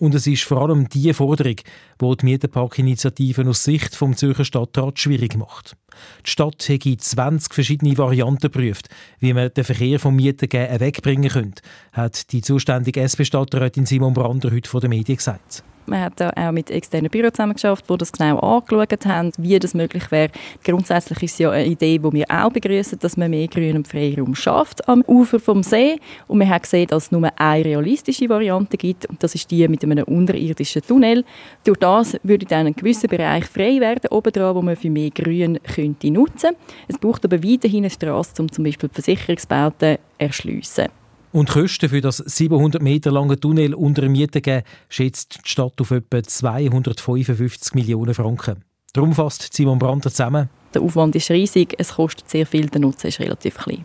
Und 0.00 0.14
es 0.14 0.28
ist 0.28 0.44
vor 0.44 0.62
allem 0.62 0.88
diese 0.88 1.12
Forderung, 1.12 1.56
die 2.00 2.16
die 2.16 2.24
Mietenpark-Initiative 2.24 3.48
aus 3.48 3.64
Sicht 3.64 3.96
vom 3.96 4.16
Zürcher 4.16 4.44
Stadtrat 4.44 5.00
schwierig 5.00 5.36
macht. 5.36 5.76
Die 6.24 6.30
Stadt 6.30 6.68
hätte 6.68 6.96
20 6.96 7.52
verschiedene 7.52 7.98
Varianten 7.98 8.42
geprüft, 8.42 8.88
wie 9.18 9.32
man 9.32 9.52
den 9.52 9.64
Verkehr 9.64 9.98
vom 9.98 10.14
Mietengeben 10.14 10.78
wegbringen 10.78 11.30
könnte, 11.30 11.62
hat 11.92 12.30
die 12.30 12.42
zuständige 12.42 13.00
SP-Stadträtin 13.02 13.86
Simon 13.86 14.14
Brander 14.14 14.52
heute 14.52 14.70
vor 14.70 14.80
den 14.80 14.90
Medien 14.90 15.16
gesagt. 15.16 15.64
Man 15.88 16.02
hat 16.02 16.20
auch 16.20 16.52
mit 16.52 16.70
externen 16.70 17.10
Büros 17.10 17.32
zusammengeschafft, 17.32 17.88
die 17.88 17.96
das 17.96 18.12
genau 18.12 18.38
angeschaut 18.38 19.06
haben, 19.06 19.32
wie 19.38 19.58
das 19.58 19.72
möglich 19.72 20.10
wäre. 20.10 20.30
Grundsätzlich 20.62 21.22
ist 21.22 21.32
es 21.32 21.38
ja 21.38 21.50
eine 21.50 21.66
Idee, 21.66 21.98
die 21.98 22.12
wir 22.12 22.26
auch 22.28 22.50
begrüßen, 22.50 22.98
dass 22.98 23.16
man 23.16 23.30
mehr 23.30 23.48
Grün- 23.48 23.76
und 23.76 23.88
Freiraum 23.88 24.34
schafft 24.34 24.86
am 24.88 25.02
Ufer 25.06 25.40
vom 25.40 25.62
See. 25.62 25.98
Und 26.26 26.40
wir 26.40 26.48
haben 26.48 26.60
gesehen, 26.60 26.86
dass 26.88 27.04
es 27.04 27.12
nur 27.12 27.28
eine 27.36 27.64
realistische 27.64 28.28
Variante 28.28 28.76
gibt, 28.76 29.06
und 29.06 29.22
das 29.22 29.34
ist 29.34 29.50
die 29.50 29.66
mit 29.66 29.82
einem 29.82 30.04
unterirdischen 30.04 30.82
Tunnel. 30.82 31.24
Durch 31.64 31.78
das 31.78 32.18
würde 32.22 32.44
dann 32.44 32.66
ein 32.66 32.74
gewisser 32.74 33.08
Bereich 33.08 33.46
frei 33.46 33.80
werden, 33.80 34.08
obendran, 34.10 34.54
wo 34.54 34.62
man 34.62 34.76
für 34.76 34.90
mehr 34.90 35.10
Grün 35.10 35.58
könnte 35.74 36.10
nutzen. 36.10 36.50
Es 36.86 36.98
braucht 36.98 37.24
aber 37.24 37.42
weiterhin 37.42 37.84
eine 37.84 37.90
Straße, 37.90 38.42
um 38.42 38.52
zum 38.52 38.64
Beispiel 38.64 38.90
Versicherungsbauten 38.92 39.96
erschliessen. 40.18 40.97
Und 41.32 41.48
die 41.48 41.52
Kosten 41.52 41.88
für 41.90 42.00
das 42.00 42.18
700 42.18 42.80
Meter 42.80 43.10
lange 43.10 43.38
Tunnel 43.38 43.74
unter 43.74 44.02
dem 44.02 44.12
Mietengeben 44.12 44.62
schätzt 44.88 45.40
die 45.44 45.48
Stadt 45.48 45.80
auf 45.80 45.90
etwa 45.90 46.22
255 46.22 47.74
Millionen 47.74 48.14
Franken. 48.14 48.64
Darum 48.94 49.12
fasst 49.12 49.52
Simon 49.52 49.78
Brandt 49.78 50.04
zusammen. 50.04 50.48
Der 50.72 50.82
Aufwand 50.82 51.14
ist 51.16 51.30
riesig, 51.30 51.74
es 51.78 51.94
kostet 51.94 52.28
sehr 52.28 52.46
viel, 52.46 52.66
der 52.68 52.80
Nutzen 52.80 53.08
ist 53.08 53.20
relativ 53.20 53.56
klein. 53.58 53.84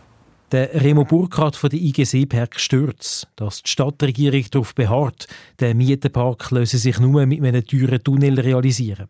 Der 0.51 0.73
Remo 0.81 1.03
Burkhardt 1.03 1.55
von 1.55 1.69
der 1.69 1.79
IG 1.79 2.03
Seeberg 2.03 2.59
stört 2.59 3.27
dass 3.35 3.63
die 3.63 3.69
Stadtregierung 3.69 4.45
darauf 4.51 4.75
beharrt, 4.75 5.27
der 5.59 5.73
Mietenpark 5.73 6.51
löse 6.51 6.77
sich 6.77 6.99
nur 6.99 7.25
mit 7.25 7.43
einem 7.43 7.65
teuren 7.65 8.03
Tunnel 8.03 8.39
realisieren. 8.39 9.07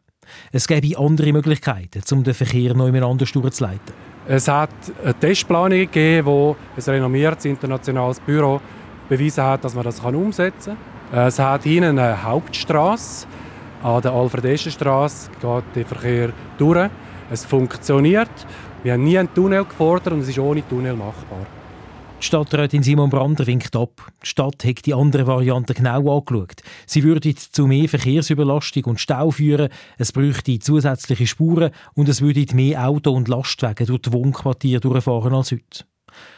Es 0.51 0.67
gäbe 0.67 0.97
andere 0.97 1.33
Möglichkeiten, 1.33 2.01
um 2.11 2.23
den 2.23 2.33
Verkehr 2.33 2.73
noch 2.73 2.87
anders 2.87 3.31
durchzuleiten. 3.33 3.93
Es 4.27 4.47
hat 4.47 4.69
eine 5.03 5.13
Testplanung 5.15 5.79
gegeben, 5.79 6.25
wo 6.25 6.55
ein 6.77 6.83
renommiertes 6.83 7.45
internationales 7.45 8.19
Büro 8.21 8.61
bewiesen 9.09 9.43
hat, 9.43 9.63
dass 9.65 9.75
man 9.75 9.83
das 9.83 9.99
umsetzen 9.99 10.77
kann. 11.11 11.27
Es 11.27 11.39
hat 11.39 11.63
hinten 11.63 11.99
eine 11.99 12.23
Hauptstraße. 12.23 13.27
An 13.83 14.01
der 14.01 14.13
Alfred-Eschen-Straße 14.13 15.29
geht 15.41 15.63
der 15.75 15.85
Verkehr 15.85 16.29
durch. 16.57 16.89
Es 17.29 17.43
funktioniert. 17.43 18.29
Wir 18.81 18.93
haben 18.93 19.03
nie 19.03 19.17
einen 19.17 19.33
Tunnel 19.33 19.65
gefordert 19.65 20.13
und 20.13 20.21
es 20.21 20.29
ist 20.29 20.39
ohne 20.39 20.65
Tunnel 20.67 20.93
machbar. 20.93 21.45
Stadträtin 22.23 22.83
Simon 22.83 23.09
Brander 23.09 23.45
winkt 23.45 23.75
ab. 23.75 24.11
Die 24.23 24.27
Stadt 24.27 24.63
hat 24.63 24.85
die 24.85 24.93
andere 24.93 25.27
Variante 25.27 25.73
genau 25.73 26.17
angeschaut. 26.17 26.61
Sie 26.85 27.03
würde 27.03 27.35
zu 27.35 27.67
mehr 27.67 27.89
Verkehrsüberlastung 27.89 28.85
und 28.85 29.01
Stau 29.01 29.31
führen, 29.31 29.69
es 29.97 30.13
bräuchte 30.13 30.57
zusätzliche 30.59 31.27
Spuren 31.27 31.71
und 31.95 32.07
es 32.07 32.21
würde 32.21 32.45
mehr 32.55 32.87
Auto- 32.87 33.11
und 33.11 33.27
Lastwagen 33.27 33.87
durch 33.87 34.03
die 34.03 34.13
Wohnquartiere 34.13 34.79
durchfahren 34.79 35.33
als 35.33 35.51
heute. 35.51 35.85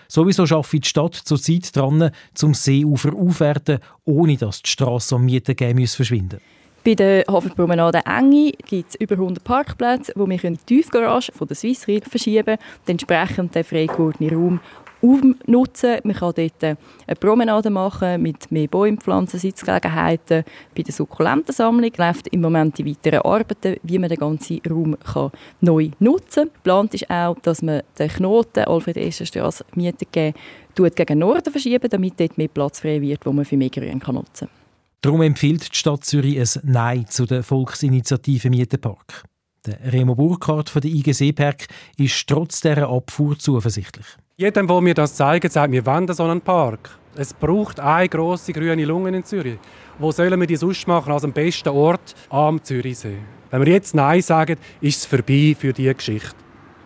Sowieso 0.07 0.43
arbeitet 0.43 0.85
die 0.85 0.89
Stadt 0.89 1.15
zurzeit 1.15 1.75
dran, 1.75 2.09
zum 2.33 2.55
Seeufer 2.55 3.13
aufwerten, 3.13 3.79
ohne 4.05 4.37
dass 4.37 4.63
die 4.63 4.71
Strasse 4.71 5.15
am 5.15 5.25
Mieten 5.25 5.55
geben 5.55 5.85
verschwinden 5.85 6.39
bei 6.85 6.93
der 6.93 7.23
Hafenpromenade 7.27 8.01
Enge 8.05 8.51
gibt 8.51 8.89
es 8.91 8.95
über 8.95 9.15
100 9.15 9.43
Parkplätze, 9.43 10.13
wo 10.15 10.29
wir 10.29 10.37
die 10.37 10.55
Tiefgarage 10.55 11.31
von 11.31 11.47
der 11.47 11.55
Swiss 11.55 11.87
Rail 11.87 12.01
verschieben 12.07 12.57
und 12.57 12.89
entsprechend 12.89 13.55
den 13.55 13.63
freigewordenen 13.63 14.35
Raum 14.35 14.59
umnutzen. 15.05 15.99
Man 16.03 16.15
kann 16.15 16.33
dort 16.35 16.63
eine 16.63 16.77
Promenade 17.19 17.69
machen 17.69 18.21
mit 18.21 18.51
mehr 18.51 18.67
Bäumen, 18.67 18.99
Sitzgelegenheiten. 19.27 20.43
Bei 20.75 20.81
der 20.81 20.93
Sukkulentensammlung 20.93 21.91
läuft 21.95 22.27
im 22.29 22.41
Moment 22.41 22.77
die 22.77 22.85
weiteren 22.85 23.21
Arbeiten, 23.21 23.77
wie 23.83 23.99
man 23.99 24.09
den 24.09 24.17
ganzen 24.17 24.61
Raum 24.69 24.97
kann 24.99 25.31
neu 25.61 25.89
nutzen 25.99 26.45
kann. 26.45 26.53
Geplant 26.53 26.93
ist 26.93 27.09
auch, 27.09 27.37
dass 27.39 27.61
man 27.61 27.81
den 27.99 28.09
Knoten 28.09 28.65
Alfred 28.65 28.97
Escher 28.97 29.25
Straße 29.25 29.65
Miete 29.75 30.05
geben 30.05 30.35
gegen 30.75 31.19
Norden 31.19 31.51
verschieben, 31.51 31.89
damit 31.89 32.19
dort 32.19 32.37
mehr 32.37 32.47
Platz 32.47 32.79
frei 32.79 33.01
wird, 33.01 33.25
wo 33.25 33.31
man 33.31 33.45
für 33.45 33.57
mehr 33.57 33.69
Grün 33.69 33.99
kann 33.99 34.15
nutzen 34.15 34.47
kann. 34.47 34.65
Darum 35.01 35.21
empfiehlt 35.21 35.71
die 35.71 35.77
Stadt 35.77 36.03
Zürich 36.03 36.39
ein 36.39 36.61
Nein 36.63 37.05
zu 37.07 37.25
der 37.25 37.43
Volksinitiative 37.43 38.49
Mietenpark. 38.49 39.23
Der 39.65 39.91
Remo 39.91 40.15
Burkhardt 40.15 40.69
von 40.69 40.81
der 40.81 40.91
IG 40.91 41.11
Seeberg 41.13 41.67
ist 41.97 42.27
trotz 42.27 42.61
dieser 42.61 42.89
Abfuhr 42.89 43.37
zuversichtlich. 43.39 44.05
Jedem, 44.37 44.67
der 44.67 44.81
mir 44.81 44.93
das 44.93 45.15
zeigt, 45.15 45.51
sagt, 45.51 45.71
wir 45.71 45.85
wollen 45.85 46.13
so 46.13 46.23
einen 46.23 46.41
Park. 46.41 46.99
Es 47.15 47.33
braucht 47.33 47.79
eine 47.79 48.09
grosse 48.09 48.51
grüne 48.53 48.85
Lunge 48.85 49.15
in 49.15 49.23
Zürich. 49.23 49.57
Wo 49.97 50.11
sollen 50.11 50.39
wir 50.39 50.47
die 50.47 50.57
sonst 50.57 50.87
machen 50.87 51.13
als 51.13 51.23
am 51.23 51.31
besten 51.31 51.69
Ort 51.69 52.13
am 52.29 52.61
Zürichsee? 52.61 53.17
Wenn 53.49 53.65
wir 53.65 53.73
jetzt 53.73 53.95
Nein 53.95 54.21
sagen, 54.21 54.57
ist 54.81 54.99
es 54.99 55.05
vorbei 55.05 55.55
für 55.57 55.71
diese 55.71 55.95
Geschichte. 55.95 56.35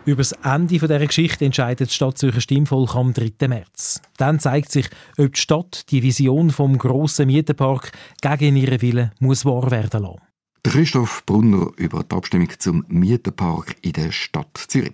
Über 0.05 0.21
das 0.21 0.31
Ende 0.31 0.77
dieser 0.77 1.00
Geschichte 1.00 1.45
entscheidet 1.45 1.88
das 1.88 1.95
Stadtzürcher 1.95 2.41
Stimmvolk 2.41 2.95
am 2.95 3.13
3. 3.13 3.48
März. 3.48 4.01
Dann 4.17 4.39
zeigt 4.39 4.71
sich, 4.71 4.88
ob 5.17 5.33
die 5.33 5.39
Stadt 5.39 5.91
die 5.91 6.03
Vision 6.03 6.51
vom 6.51 6.77
grossen 6.77 7.27
Mietenpark 7.27 7.91
gegen 8.21 8.55
ihren 8.55 8.81
Willen 8.81 9.12
muss 9.19 9.45
wahr 9.45 9.69
werden 9.71 10.03
lassen. 10.03 10.28
Christoph 10.63 11.25
Brunner 11.25 11.71
über 11.77 12.03
die 12.03 12.15
Abstimmung 12.15 12.49
zum 12.57 12.85
Mietenpark 12.87 13.75
in 13.81 13.93
der 13.93 14.11
Stadt 14.11 14.57
Zürich. 14.67 14.93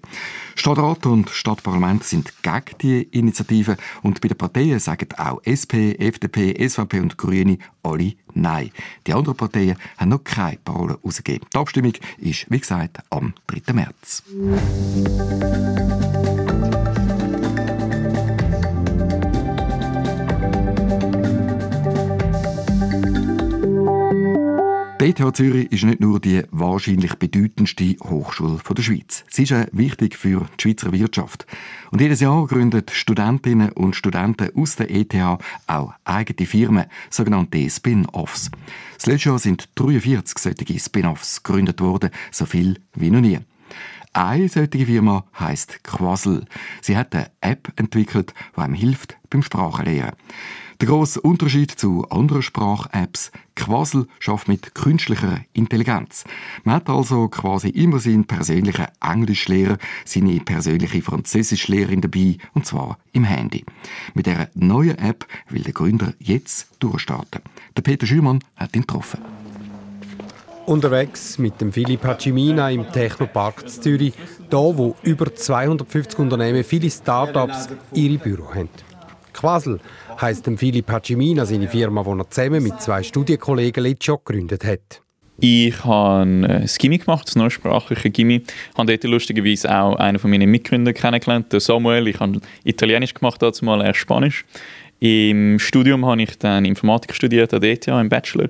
Stadtrat 0.56 1.06
und 1.06 1.30
Stadtparlament 1.30 2.04
sind 2.04 2.34
gegen 2.44 2.78
die 2.82 3.04
Initiative 3.04 3.78
und 4.04 4.22
bei 4.22 4.28
den 4.28 4.38
Parteien 4.38 4.80
sagen 4.80 5.10
auch 5.18 5.42
SP, 5.44 5.96
FDP, 5.98 6.56
SVP 6.68 7.00
und 7.00 7.18
Grüne 7.18 7.58
alle 7.84 8.14
Nein. 8.34 8.72
Die 9.08 9.14
anderen 9.14 9.38
Parteien 9.38 9.78
haben 9.98 10.10
noch 10.10 10.24
keine 10.24 10.58
Parolen 10.58 10.98
herausgegeben. 10.98 11.48
Die 11.54 11.58
Abstimmung 11.58 11.94
ist, 12.18 12.46
wie 12.50 12.60
gesagt, 12.60 13.00
am 13.10 13.34
3. 13.48 13.74
März. 13.74 14.24
ETH 25.16 25.34
Zürich 25.34 25.72
ist 25.72 25.86
nicht 25.86 26.02
nur 26.02 26.20
die 26.20 26.44
wahrscheinlich 26.52 27.16
bedeutendste 27.16 27.96
Hochschule 28.04 28.60
der 28.76 28.84
Schweiz. 28.84 29.24
Sie 29.30 29.44
ist 29.44 29.54
auch 29.54 29.66
wichtig 29.72 30.18
für 30.18 30.46
die 30.58 30.62
Schweizer 30.62 30.92
Wirtschaft. 30.92 31.46
Und 31.92 32.02
jedes 32.02 32.20
Jahr 32.20 32.46
gründen 32.48 32.84
Studentinnen 32.92 33.72
und 33.72 33.96
Studenten 33.96 34.50
aus 34.56 34.76
der 34.76 34.92
ETH 34.92 35.16
auch 35.68 35.94
eigene 36.04 36.46
Firmen, 36.46 36.86
sogenannte 37.10 37.70
Spin-Offs. 37.70 38.52
Das 38.96 39.06
letzte 39.06 39.30
Jahr 39.30 39.40
sind 39.40 39.70
43 39.76 40.38
solche 40.38 40.80
Spin-Offs 40.80 41.44
gegründet 41.44 41.80
worden, 41.80 42.10
so 42.32 42.46
viel 42.46 42.82
wie 42.96 43.10
noch 43.10 43.22
nie. 43.22 43.40
Eine 44.12 44.50
solche 44.50 44.86
Firma 44.86 45.24
heisst 45.40 45.82
Quasel. 45.84 46.46
Sie 46.82 46.98
hat 46.98 47.16
eine 47.16 47.32
App 47.40 47.72
entwickelt, 47.78 48.34
die 48.56 48.62
einem 48.62 48.74
hilft 48.74 49.18
beim 49.30 49.44
Sprachenlernen. 49.44 50.16
Der 50.82 50.90
grosse 50.90 51.22
Unterschied 51.22 51.72
zu 51.72 52.06
anderen 52.10 52.42
Sprach-Apps, 52.42 53.32
Quasel 53.56 54.08
schafft 54.20 54.50
mit 54.50 54.76
künstlicher 54.76 55.40
Intelligenz. 55.54 56.26
Man 56.66 56.76
hat 56.76 56.90
also 56.90 57.30
quasi 57.30 57.70
immer 57.70 58.00
seinen 58.00 58.26
persönlichen 58.26 58.88
Englischlehrer, 59.00 59.78
seine 60.04 60.42
persönliche 60.42 61.02
Französischlehrerin 61.02 62.02
dabei, 62.02 62.38
und 62.54 62.66
zwar 62.66 62.98
im 63.14 63.24
Handy. 63.24 63.64
Mit 64.16 64.26
dieser 64.26 64.50
neuen 64.54 64.98
App 64.98 65.26
will 65.50 65.64
der 65.64 65.72
Gründer 65.72 66.14
jetzt 66.20 66.68
durchstarten. 66.80 67.42
Der 67.78 67.82
Peter 67.82 68.06
Schümann 68.06 68.40
hat 68.58 68.76
ihn 68.76 68.82
getroffen. 68.82 69.22
Unterwegs 70.66 71.38
mit 71.38 71.62
dem 71.62 71.72
Philipp 71.72 72.04
Hacimina 72.04 72.70
im 72.70 72.92
Technopark 72.92 73.70
Zürich, 73.70 74.14
da 74.50 74.58
wo 74.58 74.96
über 75.04 75.34
250 75.34 76.20
Unternehmen, 76.20 76.66
viele 76.66 76.90
Start-ups 76.90 77.70
ihre 77.94 78.18
Büro 78.18 78.54
haben. 78.54 78.70
Quasel 79.36 79.80
heisst 80.20 80.50
Philipp 80.58 80.90
Hacimina 80.90 81.46
seine 81.46 81.68
Firma, 81.68 82.04
die 82.04 82.10
er 82.10 82.30
zusammen 82.30 82.64
mit 82.64 82.82
zwei 82.82 83.04
Studienkollegen 83.04 83.84
letztes 83.84 84.08
Jahr 84.08 84.22
gegründet 84.24 84.64
hat. 84.64 85.02
Ich 85.38 85.84
habe 85.84 86.22
ein 86.22 86.70
Gimmi 86.80 86.98
gemacht, 86.98 87.28
das 87.28 87.36
neusprachliche 87.36 88.10
Gimmi. 88.10 88.36
Ich 88.36 88.78
habe 88.78 88.98
dort 88.98 89.04
lustigerweise 89.04 89.70
auch 89.78 89.98
einen 89.98 90.18
von 90.18 90.32
meinen 90.32 90.50
Mitgründern 90.50 90.94
kennengelernt, 90.94 91.48
Samuel. 91.52 92.08
Ich 92.08 92.20
habe 92.22 92.40
Italienisch 92.64 93.14
gemacht, 93.14 93.42
dazu 93.42 93.66
mal 93.66 93.84
erst 93.84 94.00
Spanisch. 94.00 94.46
Im 95.02 95.60
Studium 95.60 96.06
habe 96.06 96.22
ich 96.22 96.38
dann 96.38 96.64
Informatik 96.64 97.14
studiert 97.14 97.54
an 97.54 97.60
der 97.60 97.74
ETH 97.74 97.88
im 97.90 98.08
Bachelor. 98.08 98.48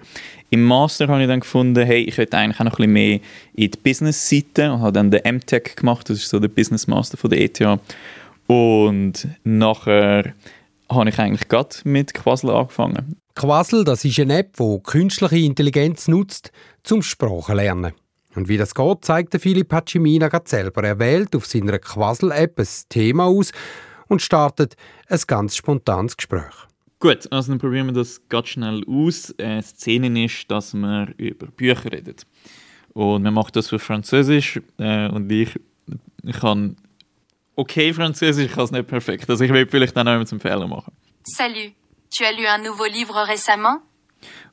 Im 0.52 0.64
Master 0.64 1.08
habe 1.08 1.24
ich 1.24 1.28
dann 1.28 1.40
gefunden, 1.40 1.84
hey, 1.84 2.04
ich 2.04 2.16
möchte 2.16 2.38
eigentlich 2.38 2.60
auch 2.60 2.66
noch 2.66 2.74
ein 2.74 2.78
bisschen 2.78 2.94
mehr 2.94 3.20
in 3.56 3.72
die 3.72 3.80
Business-Seite 3.84 4.72
und 4.72 4.82
habe 4.82 4.92
dann 4.92 5.10
den 5.10 5.38
MTech 5.38 5.76
gemacht, 5.76 6.08
das 6.08 6.18
ist 6.18 6.30
so 6.30 6.40
der 6.40 6.50
Business 6.50 6.86
Master 6.86 7.18
von 7.18 7.32
der 7.32 7.42
ETH. 7.42 7.60
Und 8.48 9.28
nachher 9.44 10.34
habe 10.90 11.10
ich 11.10 11.20
eigentlich 11.20 11.48
gerade 11.48 11.76
mit 11.84 12.14
Quasel 12.14 12.52
angefangen. 12.52 13.18
Quasel, 13.36 13.84
das 13.84 14.06
ist 14.06 14.20
eine 14.20 14.40
App, 14.40 14.56
die 14.58 14.80
künstliche 14.84 15.38
Intelligenz 15.38 16.08
nutzt, 16.08 16.52
zum 16.84 17.02
Sprachenlernen. 17.02 17.94
Und 18.36 18.48
wie 18.50 18.58
das 18.58 18.76
geht, 18.76 19.06
zeigt 19.06 19.34
der 19.34 19.40
Philipp 19.40 19.72
Hacimina 19.72 20.28
gerade 20.28 20.48
selber. 20.48 20.84
Er 20.84 21.00
wählt 21.00 21.36
auf 21.36 21.46
seiner 21.46 21.80
Quasel-App 21.80 22.60
ein 22.60 22.68
Thema 22.90 23.26
aus 23.26 23.52
und 24.08 24.22
startet 24.22 24.76
ein 25.08 25.20
ganz 25.28 25.56
spontanes 25.56 26.18
Gespräch. 26.18 26.54
Gut, 27.00 27.32
also 27.32 27.52
dann 27.52 27.60
probieren 27.60 27.88
wir 27.88 27.94
das 27.94 28.22
ganz 28.30 28.50
schnell 28.50 28.84
aus. 28.88 29.34
Äh, 29.38 29.62
Szene 29.62 30.26
ist, 30.26 30.50
dass 30.50 30.74
man 30.74 31.14
über 31.18 31.48
Bücher 31.48 31.92
redet. 31.92 32.26
Und 32.94 33.24
man 33.24 33.34
macht 33.34 33.56
das 33.56 33.70
für 33.70 33.80
Französisch 33.80 34.62
äh, 34.78 35.10
und 35.10 35.30
ich, 35.32 35.60
ich 36.24 36.40
kann 36.40 36.78
okay 37.56 37.94
Französisch, 37.94 38.46
ich 38.46 38.52
kann 38.52 38.66
es 38.66 38.72
nicht 38.72 38.88
perfekt. 38.88 39.30
Also 39.30 39.44
ich 39.44 39.52
will 39.52 39.68
vielleicht 39.68 39.96
dann 39.96 40.08
auch 40.08 40.24
zum 40.26 40.40
Fehler 40.40 40.68
machen. 40.68 40.94
Salut, 41.24 41.74
tu 42.16 42.24
as 42.24 42.32
lu 42.38 42.46
un 42.48 42.64
nouveau 42.64 42.86
livre 42.86 43.26
récemment? 43.28 43.82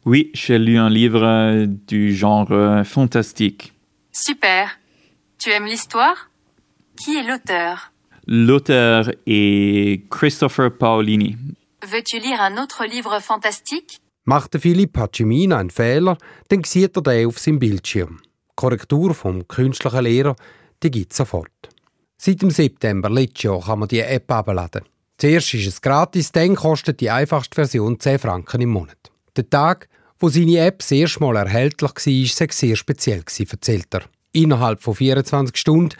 Oui, 0.04 0.30
j'ai 0.34 0.58
lu 0.58 0.78
un 0.78 0.90
livre 0.90 1.66
du 1.66 2.14
genre 2.14 2.84
fantastique. 2.84 3.72
Super. 4.10 4.68
Tu 5.38 5.50
aimes 5.50 5.66
l'histoire? 5.66 6.28
Qui 6.96 7.16
est 7.16 7.22
l'auteur? 7.22 7.90
L'auteur 8.26 9.10
est 9.26 10.08
Christopher 10.10 10.70
Paolini. 10.70 11.36
Veux-tu 11.82 12.18
lire 12.20 12.40
un 12.40 12.62
autre 12.62 12.84
livre 12.86 13.20
fantastique? 13.20 13.98
Macht 14.24 14.56
Philipp 14.60 14.96
Hacimina 14.96 15.58
einen 15.58 15.70
Fehler, 15.70 16.16
dann 16.48 16.62
sieht 16.62 16.96
er 16.96 17.02
den 17.02 17.26
auf 17.26 17.40
seinem 17.40 17.58
Bildschirm. 17.58 18.20
Die 18.22 18.54
Korrektur 18.54 19.14
vom 19.14 19.48
künstlichen 19.48 20.04
Lehrer, 20.04 20.36
die 20.82 20.92
gibt 20.92 21.12
sofort. 21.12 21.70
Seit 22.24 22.40
dem 22.40 22.52
September 22.52 23.10
letztes 23.10 23.42
Jahr 23.42 23.60
kann 23.60 23.80
man 23.80 23.88
die 23.88 23.98
App 23.98 24.30
abladen. 24.30 24.82
Zuerst 25.18 25.54
ist 25.54 25.66
es 25.66 25.82
gratis, 25.82 26.30
dann 26.30 26.54
kostet 26.54 27.00
die 27.00 27.10
einfachste 27.10 27.56
Version 27.56 27.98
10 27.98 28.20
Franken 28.20 28.60
im 28.60 28.68
Monat. 28.68 29.10
Der 29.34 29.50
Tag, 29.50 29.88
wo 30.20 30.28
seine 30.28 30.58
App 30.58 30.78
das 30.78 30.92
erste 30.92 31.18
Mal 31.18 31.34
erhältlich 31.34 31.90
war, 31.90 31.96
war 31.96 32.46
sehr 32.52 32.76
speziell, 32.76 33.24
erzählt 33.26 33.92
er. 33.92 34.02
Innerhalb 34.30 34.80
von 34.80 34.94
24 34.94 35.56
Stunden 35.56 35.96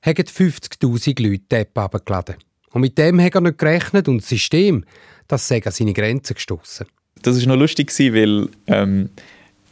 haben 0.00 0.24
50'000 0.24 1.20
Leute 1.20 1.42
die 1.50 1.56
App 1.56 1.76
abgeladen. 1.76 2.36
Und 2.70 2.82
mit 2.82 2.96
dem 2.96 3.20
hat 3.20 3.34
er 3.34 3.40
nicht 3.40 3.58
gerechnet 3.58 4.06
und 4.06 4.18
das 4.18 4.28
System, 4.28 4.84
das 5.26 5.48
sei 5.48 5.60
an 5.66 5.72
seine 5.72 5.92
Grenzen 5.92 6.34
gestoßen. 6.34 6.86
Das 7.22 7.40
war 7.40 7.48
noch 7.48 7.60
lustig, 7.60 7.92
weil 7.98 8.48
ähm, 8.68 9.10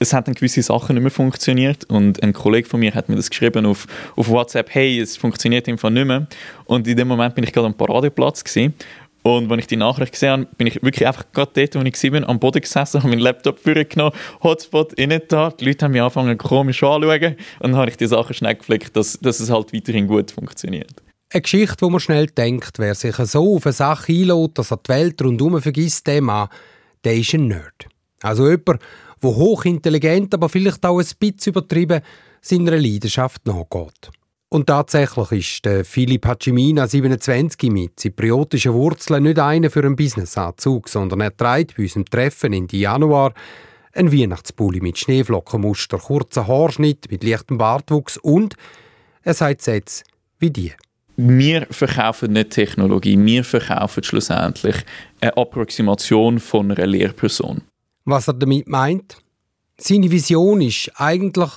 es 0.02 0.12
hat 0.12 0.26
dann 0.26 0.34
gewisse 0.34 0.62
Sachen 0.62 0.94
nicht 0.94 1.02
mehr 1.02 1.10
funktioniert 1.10 1.84
und 1.84 2.22
ein 2.22 2.32
Kollege 2.32 2.68
von 2.68 2.80
mir 2.80 2.94
hat 2.94 3.08
mir 3.08 3.16
das 3.16 3.30
geschrieben 3.30 3.64
auf, 3.66 3.86
auf 4.16 4.28
WhatsApp, 4.28 4.74
hey, 4.74 5.00
es 5.00 5.16
funktioniert 5.16 5.68
einfach 5.68 5.90
nicht 5.90 6.06
mehr. 6.06 6.26
Und 6.64 6.86
in 6.86 6.96
dem 6.96 7.08
Moment 7.08 7.34
bin 7.34 7.44
ich 7.44 7.52
gerade 7.52 7.66
am 7.66 7.74
Paradeplatz 7.74 8.44
gewesen. 8.44 8.74
Und 9.22 9.50
als 9.52 9.60
ich 9.60 9.66
die 9.68 9.76
Nachricht 9.76 10.12
gesehen 10.12 10.32
habe, 10.32 10.46
bin 10.56 10.66
ich 10.66 10.82
wirklich 10.82 11.06
einfach 11.06 11.24
gerade 11.32 11.52
dort, 11.54 11.76
wo 11.76 11.80
ich 11.80 12.12
war, 12.12 12.28
am 12.28 12.40
Boden 12.40 12.60
gesessen, 12.60 12.98
habe 12.98 13.08
meinen 13.10 13.20
Laptop 13.20 13.60
vorgenommen, 13.60 14.14
Hotspot 14.42 14.94
innen 14.94 15.22
da, 15.28 15.50
die 15.50 15.64
Leute 15.66 15.84
haben 15.84 15.92
mich 15.92 16.02
angefangen 16.02 16.36
komisch 16.38 16.82
anzuschauen 16.82 17.36
und 17.60 17.70
dann 17.70 17.76
habe 17.76 17.90
ich 17.90 17.96
die 17.96 18.08
Sachen 18.08 18.34
schnell 18.34 18.56
geflickt, 18.56 18.96
dass, 18.96 19.18
dass 19.20 19.38
es 19.38 19.48
halt 19.48 19.72
weiterhin 19.72 20.08
gut 20.08 20.32
funktioniert. 20.32 21.02
Eine 21.32 21.42
Geschichte, 21.42 21.76
wo 21.80 21.88
man 21.88 22.00
schnell 22.00 22.26
denkt, 22.26 22.78
wer 22.78 22.96
sich 22.96 23.14
so 23.14 23.56
auf 23.56 23.64
eine 23.64 23.72
Sache 23.72 24.12
einlädt, 24.12 24.58
dass 24.58 24.72
er 24.72 24.78
die 24.78 24.88
Welt 24.88 25.22
rundherum 25.22 25.62
vergisst, 25.62 26.06
der 26.08 26.20
Mann, 26.20 26.48
der 27.04 27.14
ist 27.14 27.32
ein 27.32 27.46
Nerd. 27.46 27.86
Also 28.22 28.48
jemand, 28.48 28.80
der 29.22 29.36
hochintelligent, 29.36 30.34
aber 30.34 30.48
vielleicht 30.48 30.84
auch 30.84 30.98
ein 30.98 31.06
bisschen 31.18 31.52
übertrieben 31.52 32.00
seiner 32.40 32.76
Leidenschaft 32.76 33.46
nachgeht. 33.46 34.10
Und 34.48 34.66
tatsächlich 34.66 35.32
ist 35.32 35.64
der 35.64 35.82
Philipp 35.82 36.26
Hachimina 36.26 36.86
27 36.86 37.70
mit 37.72 37.98
zypriotischen 37.98 38.74
Wurzeln 38.74 39.22
nicht 39.22 39.38
einer 39.38 39.70
für 39.70 39.80
einen 39.80 39.96
Businessanzug, 39.96 40.90
sondern 40.90 41.22
er 41.22 41.34
trägt 41.34 41.76
bei 41.76 41.84
unserem 41.84 42.04
Treffen 42.04 42.52
Ende 42.52 42.76
Januar 42.76 43.32
einen 43.94 44.12
Weihnachtspulli 44.12 44.80
mit 44.80 44.98
Schneeflockenmuster, 44.98 45.96
kurzen 45.96 46.46
Haarschnitt 46.46 47.10
mit 47.10 47.24
leichtem 47.24 47.56
Bartwuchs 47.56 48.18
und 48.18 48.54
er 49.22 49.32
sagt 49.32 49.62
Sätze 49.62 50.04
wie 50.38 50.50
die. 50.50 50.72
Wir 51.16 51.66
verkaufen 51.70 52.32
nicht 52.32 52.50
Technologie, 52.50 53.18
wir 53.18 53.44
verkaufen 53.44 54.02
schlussendlich 54.02 54.76
eine 55.20 55.36
Approximation 55.36 56.38
von 56.38 56.72
einer 56.72 56.86
Lehrperson. 56.86 57.62
Was 58.04 58.28
er 58.28 58.34
damit 58.34 58.68
meint? 58.68 59.18
Seine 59.78 60.10
Vision 60.10 60.60
ist 60.60 60.90
eigentlich 60.96 61.50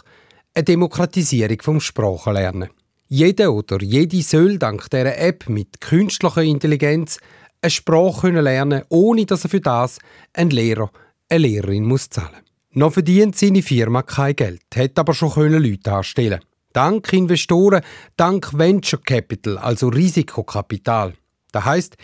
eine 0.53 0.63
Demokratisierung 0.63 1.61
vom 1.61 1.79
Sprachenlernen. 1.79 2.69
Jeder 3.07 3.53
oder 3.53 3.81
jede 3.81 4.21
soll 4.21 4.57
dank 4.57 4.89
dieser 4.89 5.17
App 5.17 5.49
mit 5.49 5.81
künstlicher 5.81 6.43
Intelligenz 6.43 7.19
eine 7.61 7.71
Sprache 7.71 8.29
lernen 8.29 8.83
ohne 8.89 9.25
dass 9.25 9.43
er 9.43 9.49
für 9.49 9.61
das 9.61 9.99
ein 10.33 10.49
Lehrer, 10.49 10.91
eine 11.29 11.39
Lehrerin 11.39 11.85
muss 11.85 12.09
zahlen. 12.09 12.41
Noch 12.71 12.93
verdient 12.93 13.37
seine 13.37 13.61
Firma 13.61 14.01
kein 14.01 14.35
Geld, 14.35 14.61
hätte 14.73 15.01
aber 15.01 15.13
schon 15.13 15.51
Leute 15.51 15.93
anstellen 15.93 16.41
Dank 16.73 17.13
Investoren, 17.13 17.81
dank 18.17 18.51
Venture 18.57 18.99
Capital, 19.01 19.57
also 19.57 19.87
Risikokapital. 19.87 21.13
Das 21.53 21.63
heißt, 21.63 21.95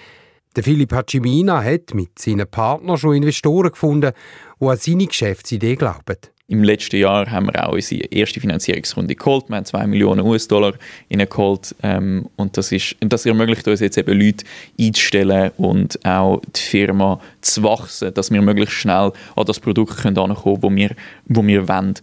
der 0.55 0.63
Philipp 0.63 0.91
Hachimina 0.91 1.63
hat 1.63 1.93
mit 1.93 2.19
seinen 2.19 2.47
Partnern 2.47 2.97
schon 2.97 3.15
Investoren 3.15 3.71
gefunden, 3.71 4.11
die 4.59 4.65
an 4.65 4.77
seine 4.77 5.07
Geschäftsidee 5.07 5.75
glauben. 5.75 6.17
Im 6.47 6.63
letzten 6.63 6.97
Jahr 6.97 7.31
haben 7.31 7.45
wir 7.45 7.65
auch 7.65 7.71
unsere 7.71 8.01
erste 8.07 8.41
Finanzierungsrunde 8.41 9.15
geholt. 9.15 9.45
Wir 9.47 9.55
haben 9.55 9.63
2 9.63 9.87
Millionen 9.87 10.27
US-Dollar 10.27 10.73
geholt. 11.09 11.73
Ähm, 11.81 12.27
und 12.35 12.57
das, 12.57 12.73
ist, 12.73 12.97
das 12.99 13.25
ermöglicht 13.25 13.65
uns 13.69 13.79
jetzt 13.79 13.97
eben 13.97 14.19
Leute 14.19 14.43
einzustellen 14.77 15.51
und 15.55 16.05
auch 16.05 16.41
die 16.53 16.59
Firma 16.59 17.21
zu 17.39 17.63
wachsen, 17.63 18.13
dass 18.13 18.31
wir 18.31 18.41
möglichst 18.41 18.75
schnell 18.75 19.13
an 19.37 19.45
das 19.45 19.61
Produkt 19.61 19.95
können 19.95 20.17
ankommen 20.17 20.59
können, 20.59 20.75
das 20.77 20.89
wir, 20.89 20.95
wo 21.27 21.47
wir 21.47 21.69
wollen. 21.69 21.93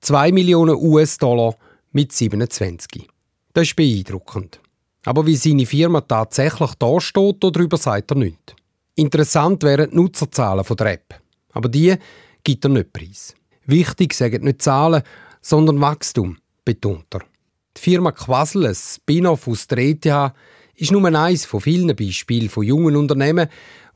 2 0.00 0.32
Millionen 0.32 0.76
US-Dollar 0.76 1.56
mit 1.92 2.12
27. 2.12 3.06
Das 3.52 3.64
ist 3.64 3.76
beeindruckend. 3.76 4.58
Aber 5.04 5.26
wie 5.26 5.36
seine 5.36 5.66
Firma 5.66 6.00
tatsächlich 6.00 6.74
da 6.78 7.00
steht, 7.00 7.36
darüber 7.40 7.76
sagt 7.76 8.10
er 8.10 8.16
nichts. 8.16 8.54
Interessant 8.94 9.62
wären 9.62 9.90
die 9.90 9.96
Nutzerzahlen 9.96 10.64
der 10.76 10.92
App. 10.92 11.20
Aber 11.52 11.68
die 11.68 11.94
gibt 12.42 12.64
er 12.64 12.70
nicht 12.70 12.92
preis. 12.92 13.34
Wichtig 13.66 14.14
sagen 14.14 14.44
nicht 14.44 14.62
Zahlen, 14.62 15.02
sondern 15.40 15.80
Wachstum, 15.80 16.38
betont 16.64 17.06
er. 17.14 17.20
Die 17.76 17.80
Firma 17.80 18.12
Quasel, 18.12 18.66
ein 18.66 18.74
Spin-off 18.74 19.46
aus 19.46 19.66
der 19.68 19.78
ETH, 19.78 20.34
ist 20.74 20.92
nur 20.92 21.04
eines 21.04 21.44
von 21.44 21.60
vielen 21.60 21.94
Beispielen 21.94 22.48
von 22.48 22.64
jungen 22.64 22.96
Unternehmen, 22.96 23.48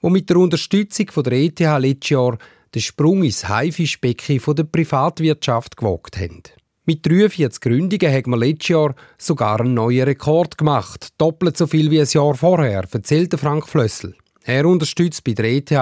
die 0.02 0.10
mit 0.10 0.30
der 0.30 0.36
Unterstützung 0.36 1.10
von 1.10 1.24
der 1.24 1.32
ETH 1.34 1.60
letztes 1.60 2.10
Jahr 2.10 2.38
den 2.74 2.82
Sprung 2.82 3.22
ins 3.22 3.48
Haifischbecken 3.48 4.40
der 4.54 4.64
Privatwirtschaft 4.64 5.76
gewagt 5.76 6.16
haben. 6.18 6.42
Mit 6.84 7.06
43 7.06 7.60
Gründungen 7.60 8.12
hat 8.12 8.26
man 8.26 8.40
letztes 8.40 8.70
Jahr 8.70 8.96
sogar 9.16 9.60
einen 9.60 9.74
neuen 9.74 10.02
Rekord 10.02 10.58
gemacht. 10.58 11.10
Doppelt 11.16 11.56
so 11.56 11.68
viel 11.68 11.92
wie 11.92 12.00
ein 12.00 12.08
Jahr 12.10 12.34
vorher, 12.34 12.84
erzählte 12.90 13.38
Frank 13.38 13.68
Flössel. 13.68 14.16
Er 14.42 14.66
unterstützt 14.66 15.22
bei 15.22 15.32
der 15.34 15.44
ETH 15.44 15.72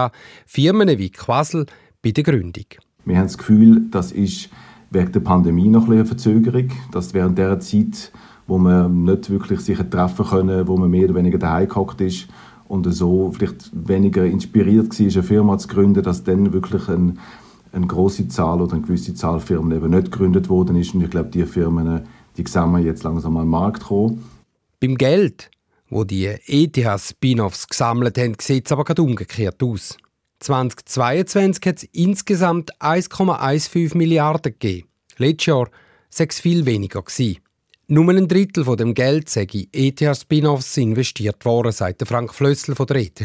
Firmen 0.45 0.99
wie 0.99 1.09
Quasel 1.09 1.65
bei 2.03 2.11
der 2.11 2.23
Gründung. 2.23 2.67
Wir 3.07 3.17
haben 3.17 3.29
das 3.29 3.39
Gefühl, 3.39 3.87
das 3.91 4.13
ist 4.13 4.51
wegen 4.91 5.11
der 5.11 5.21
Pandemie 5.21 5.71
noch 5.71 5.87
ein 5.87 5.93
eine 5.95 6.05
Verzögerung, 6.05 6.69
dass 6.93 7.15
während 7.15 7.39
der 7.39 7.59
Zeit, 7.61 8.13
wo 8.47 8.59
man 8.59 9.05
nicht 9.05 9.31
wirklich 9.31 9.61
sich 9.61 9.79
treffen 9.79 10.27
können, 10.27 10.69
wo 10.69 10.77
man 10.77 10.91
mehr 10.91 11.05
oder 11.05 11.15
weniger 11.15 11.39
daheim 11.39 11.67
gehockt 11.67 12.03
ist 12.03 12.29
und 12.69 12.85
so 12.93 13.33
vielleicht 13.33 13.71
weniger 13.73 14.27
inspiriert 14.27 15.01
war, 15.01 15.07
eine 15.07 15.23
Firma 15.23 15.57
zu 15.57 15.69
gründen, 15.69 16.03
dass 16.03 16.25
dann 16.25 16.53
wirklich 16.53 16.89
ein, 16.89 17.19
eine 17.73 17.87
große 17.87 18.29
Zahl 18.29 18.61
oder 18.61 18.75
eine 18.75 18.83
gewisse 18.83 19.15
Zahl 19.15 19.41
Firmen 19.41 19.77
eben 19.77 19.91
nicht 19.91 20.11
gegründet 20.11 20.49
worden 20.49 20.77
ist. 20.77 20.95
Und 20.95 21.03
ich 21.03 21.11
glaube, 21.11 21.31
die 21.31 21.45
Firmen, 21.45 22.07
die 22.37 22.47
sehen 22.47 22.73
wir 22.73 22.81
jetzt 22.81 23.03
langsam 23.03 23.37
am 23.37 23.49
Markt 23.49 23.85
kommen. 23.85 24.25
Beim 24.81 24.97
Geld, 24.97 25.51
wo 25.89 26.05
die 26.05 26.27
ETH-Spin-Offs 26.27 27.69
gesammelt 27.69 28.19
haben, 28.19 28.35
sieht 28.41 28.67
es 28.67 28.73
aber 28.73 28.85
gerade 28.85 29.03
umgekehrt 29.03 29.63
aus. 29.63 29.97
2022 30.41 31.67
hat 31.67 31.77
es 31.77 31.85
insgesamt 31.93 32.75
1,15 32.81 33.97
Milliarden 33.97 34.53
gegeben. 34.53 34.89
Letztes 35.19 35.47
Jahr 35.47 35.69
sei 36.09 36.27
es 36.29 36.41
viel 36.41 36.65
weniger 36.65 37.03
gewesen. 37.03 37.39
Nur 37.89 38.09
ein 38.09 38.29
Drittel 38.29 38.65
von 38.65 38.77
dem 38.77 38.95
Geld 38.95 39.29
sei 39.29 39.47
in 39.51 39.69
ETH-Spin-Offs 39.73 40.77
investiert 40.77 41.45
worden, 41.45 41.73
sagt 41.73 42.07
Frank 42.07 42.33
Flössel 42.33 42.75
von 42.75 42.87
der 42.87 42.97
ETH. 42.99 43.21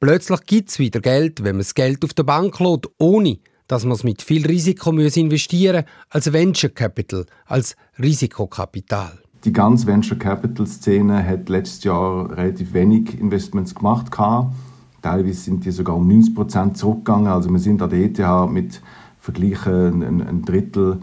Plötzlich 0.00 0.40
gibt 0.46 0.70
es 0.70 0.78
wieder 0.78 1.00
Geld, 1.00 1.44
wenn 1.44 1.56
man 1.56 1.60
das 1.60 1.74
Geld 1.74 2.04
auf 2.04 2.14
der 2.14 2.22
Bank 2.22 2.58
lädt, 2.58 2.86
ohne 2.98 3.38
dass 3.68 3.84
man 3.84 3.92
es 3.92 4.02
mit 4.02 4.22
viel 4.22 4.46
Risiko 4.46 4.90
investieren 4.90 5.84
muss, 5.84 5.94
als 6.10 6.32
Venture 6.32 6.70
Capital, 6.70 7.26
als 7.46 7.76
Risikokapital. 7.98 9.18
Die 9.44 9.52
ganze 9.52 9.86
Venture 9.86 10.18
Capital 10.18 10.66
Szene 10.66 11.24
hat 11.24 11.48
letztes 11.48 11.84
Jahr 11.84 12.36
relativ 12.36 12.72
wenig 12.72 13.20
Investments 13.20 13.74
gemacht. 13.74 14.10
Teilweise 15.00 15.40
sind 15.40 15.64
die 15.64 15.70
sogar 15.70 15.94
um 15.94 16.08
90 16.08 16.34
Prozent 16.34 16.76
zurückgegangen. 16.76 17.28
Also 17.28 17.48
wir 17.50 17.60
sind 17.60 17.80
an 17.80 17.90
der 17.90 18.00
ETH 18.00 18.50
mit 18.50 18.80
Vergleichen 19.20 20.02
ein, 20.02 20.20
ein 20.26 20.42
Drittel 20.42 20.98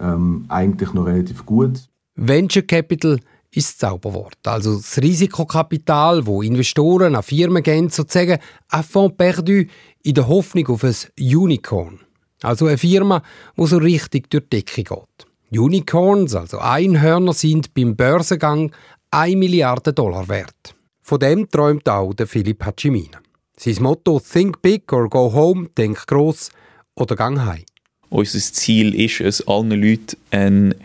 ähm, 0.00 0.46
eigentlich 0.48 0.94
noch 0.94 1.06
relativ 1.06 1.44
gut. 1.44 1.88
Venture 2.14 2.62
Capital 2.62 3.20
ist 3.50 3.70
das 3.70 3.78
Zauberwort. 3.78 4.38
Also 4.44 4.76
das 4.76 4.98
Risikokapital, 4.98 6.26
wo 6.26 6.42
Investoren 6.42 7.14
an 7.14 7.22
Firmen 7.22 7.62
geben, 7.62 7.88
sozusagen 7.88 8.38
ein 8.68 8.82
Fonds 8.82 9.16
perdu 9.16 9.64
in 10.06 10.14
der 10.14 10.28
Hoffnung 10.28 10.68
auf 10.68 10.84
ein 10.84 10.94
Unicorn. 11.18 11.98
Also 12.42 12.66
eine 12.66 12.78
Firma, 12.78 13.22
wo 13.56 13.66
so 13.66 13.78
richtig 13.78 14.30
durch 14.30 14.44
die 14.44 14.62
Decke 14.62 14.84
geht. 14.84 15.58
Unicorns, 15.58 16.34
also 16.34 16.58
Einhörner, 16.58 17.32
sind 17.32 17.74
beim 17.74 17.96
Börsengang 17.96 18.70
1 19.10 19.36
Milliarde 19.36 19.92
Dollar 19.92 20.28
wert. 20.28 20.74
Von 21.02 21.18
dem 21.18 21.50
träumt 21.50 21.88
auch 21.88 22.14
der 22.14 22.28
Philipp 22.28 22.64
Hachimina. 22.64 23.18
Sein 23.56 23.76
Motto 23.80 24.20
«Think 24.20 24.62
big 24.62 24.92
or 24.92 25.08
go 25.08 25.32
home» 25.32 25.70
«Denk 25.76 26.06
gross 26.06 26.50
oder 26.94 27.16
gang 27.16 27.44
heim». 27.44 27.64
Unser 28.08 28.38
Ziel 28.38 28.94
ist 28.94 29.20
es, 29.20 29.46
allen 29.48 29.70
Leuten 29.70 30.16
eine 30.30 30.76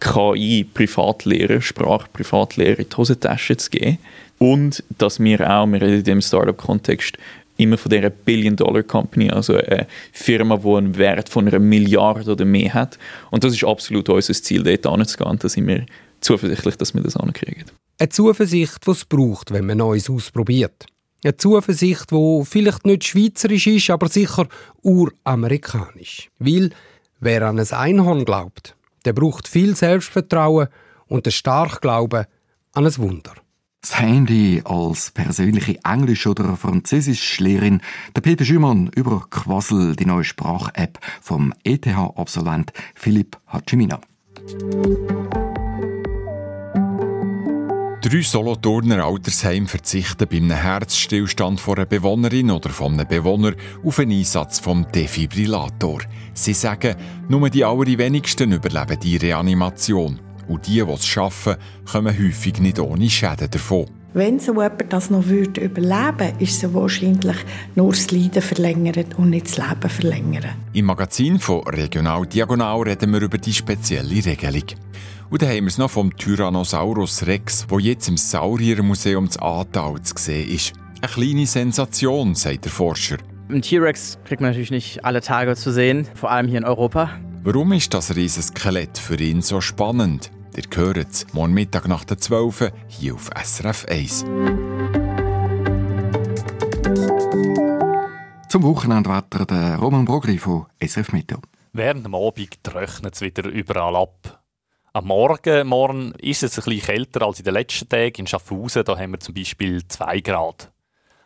KI-Privatlehre, 0.00 1.60
Sprachprivatlehre 1.60 2.82
in 2.82 2.88
die 2.88 2.96
Hosentasche 2.96 3.56
zu 3.56 3.70
geben. 3.70 3.98
Und 4.38 4.82
dass 4.98 5.20
wir 5.20 5.48
auch, 5.48 5.66
wir 5.66 5.80
reden 5.80 5.98
in 5.98 6.04
dem 6.04 6.20
Startup-Kontext, 6.20 7.18
immer 7.56 7.78
von 7.78 7.90
dieser 7.90 8.10
Billion-Dollar-Company, 8.10 9.30
also 9.30 9.56
eine 9.56 9.86
Firma, 10.12 10.56
die 10.58 10.68
einen 10.68 10.96
Wert 10.96 11.28
von 11.28 11.46
einer 11.46 11.58
Milliarde 11.58 12.32
oder 12.32 12.44
mehr 12.44 12.74
hat. 12.74 12.98
Und 13.30 13.44
das 13.44 13.52
ist 13.52 13.64
absolut 13.64 14.08
unser 14.08 14.34
Ziel, 14.34 14.62
dort 14.62 14.86
anzugehen. 14.86 15.38
Da 15.38 15.48
sind 15.48 15.66
wir 15.66 15.86
zuversichtlich, 16.20 16.76
dass 16.76 16.94
wir 16.94 17.02
das 17.02 17.16
ankriegen. 17.16 17.64
Eine 17.98 18.08
Zuversicht, 18.08 18.86
die 18.86 18.90
es 18.90 19.04
braucht, 19.04 19.52
wenn 19.52 19.66
man 19.66 19.78
Neues 19.78 20.10
ausprobiert. 20.10 20.86
Eine 21.22 21.36
Zuversicht, 21.36 22.10
die 22.10 22.42
vielleicht 22.44 22.84
nicht 22.84 23.04
schweizerisch 23.04 23.66
ist, 23.66 23.90
aber 23.90 24.08
sicher 24.08 24.46
uramerikanisch. 24.82 26.28
Weil 26.38 26.70
wer 27.20 27.42
an 27.42 27.58
ein 27.58 27.72
Einhorn 27.72 28.24
glaubt, 28.24 28.76
der 29.04 29.12
braucht 29.12 29.48
viel 29.48 29.76
Selbstvertrauen 29.76 30.68
und 31.06 31.26
einen 31.26 31.32
starken 31.32 31.80
Glauben 31.80 32.24
an 32.72 32.86
ein 32.86 32.98
Wunder. 32.98 33.32
Das 33.84 34.00
Handy 34.00 34.62
als 34.64 35.10
persönliche 35.10 35.78
Englisch- 35.84 36.26
oder 36.26 36.56
Französischlehrerin, 36.56 37.82
der 38.16 38.22
Peter 38.22 38.42
Schümann 38.42 38.88
über 38.94 39.26
Quassel, 39.28 39.94
die 39.94 40.06
neue 40.06 40.24
Sprach-App 40.24 40.98
vom 41.20 41.52
Drei 48.00 48.22
Solothurner 48.22 49.04
Altersheim 49.04 49.66
verzichten 49.66 50.28
bei 50.30 50.36
einem 50.38 50.52
Herzstillstand 50.52 51.60
von 51.60 51.76
einer 51.76 51.84
Bewohnerin 51.84 52.50
oder 52.50 52.70
von 52.70 52.94
einem 52.94 53.06
Bewohner 53.06 53.52
auf 53.84 53.98
einen 53.98 54.12
Einsatz 54.12 54.60
vom 54.60 54.90
Defibrillator. 54.92 56.00
Sie 56.32 56.54
sagen, 56.54 56.96
nur 57.28 57.50
die 57.50 57.66
allerwenigsten 57.66 58.52
überleben 58.52 58.98
die 58.98 59.18
Reanimation. 59.18 60.20
Und 60.48 60.66
die, 60.66 60.84
die 60.84 60.92
es 60.92 61.06
schaffen, 61.06 61.56
kommen 61.90 62.16
häufig 62.18 62.60
nicht 62.60 62.78
ohne 62.78 63.08
Schäden 63.08 63.50
davon. 63.50 63.86
Wenn 64.16 64.38
so 64.38 64.52
jemand 64.52 64.92
das 64.92 65.10
noch 65.10 65.26
würde 65.26 65.60
überleben 65.60 66.38
ist 66.38 66.62
es 66.62 66.72
wahrscheinlich 66.72 67.36
nur 67.74 67.90
das 67.90 68.12
Leiden 68.12 68.42
verlängern 68.42 69.06
und 69.16 69.30
nicht 69.30 69.46
das 69.46 69.56
Leben 69.56 69.90
verlängern. 69.90 70.50
Im 70.72 70.84
Magazin 70.84 71.40
von 71.40 71.66
Regional 71.66 72.24
Diagonal 72.24 72.82
reden 72.82 73.12
wir 73.12 73.22
über 73.22 73.38
die 73.38 73.52
spezielle 73.52 74.24
Regelung. 74.24 74.66
Und 75.30 75.42
dann 75.42 75.48
haben 75.48 75.64
wir 75.64 75.66
es 75.66 75.78
noch 75.78 75.90
vom 75.90 76.16
Tyrannosaurus 76.16 77.26
Rex, 77.26 77.66
wo 77.68 77.80
jetzt 77.80 78.08
im 78.08 78.16
Sauriermuseum 78.16 79.28
zu 79.28 79.42
Aartal 79.42 80.00
zu 80.02 80.14
sehen 80.16 80.48
ist. 80.48 80.74
Eine 81.00 81.10
kleine 81.10 81.46
Sensation, 81.46 82.36
sagt 82.36 82.66
der 82.66 82.72
Forscher. 82.72 83.16
Ein 83.48 83.62
T-Rex 83.62 84.18
kriegt 84.24 84.40
man 84.40 84.50
natürlich 84.50 84.70
nicht 84.70 85.04
alle 85.04 85.22
Tage 85.22 85.56
zu 85.56 85.72
sehen, 85.72 86.06
vor 86.14 86.30
allem 86.30 86.46
hier 86.46 86.58
in 86.58 86.64
Europa. 86.64 87.10
Warum 87.46 87.72
ist 87.72 87.92
das 87.92 88.16
Riesenskelett 88.16 88.96
für 88.96 89.20
ihn 89.20 89.42
so 89.42 89.60
spannend? 89.60 90.30
Ihr 90.56 90.64
hört 90.76 91.10
es 91.10 91.26
morgen 91.34 91.52
Mittag 91.52 91.86
nach 91.86 92.02
der 92.04 92.16
12 92.16 92.72
hier 92.88 93.12
auf 93.12 93.28
SRF 93.36 93.84
1. 93.84 94.20
Zum 98.48 98.62
Wochenendwetter 98.62 99.44
der 99.44 99.76
Roman 99.76 100.06
Brogli 100.06 100.38
von 100.38 100.64
SRF 100.82 101.12
Meteo. 101.12 101.40
Während 101.74 102.06
dem 102.06 102.14
Abend 102.14 102.64
trocknet 102.64 103.14
es 103.14 103.20
wieder 103.20 103.46
überall 103.50 103.96
ab. 103.96 104.42
Am 104.94 105.04
Morgen, 105.04 105.66
morgen 105.66 106.12
ist 106.12 106.42
es 106.42 106.58
ein 106.58 106.64
bisschen 106.64 106.86
kälter 106.86 107.26
als 107.26 107.40
in 107.40 107.44
den 107.44 107.52
letzten 107.52 107.90
Tagen. 107.90 108.20
In 108.20 108.26
Schaffhausen 108.26 108.84
da 108.84 108.98
haben 108.98 109.12
wir 109.12 109.20
zum 109.20 109.34
Beispiel 109.34 109.86
2 109.86 110.20
Grad. 110.20 110.72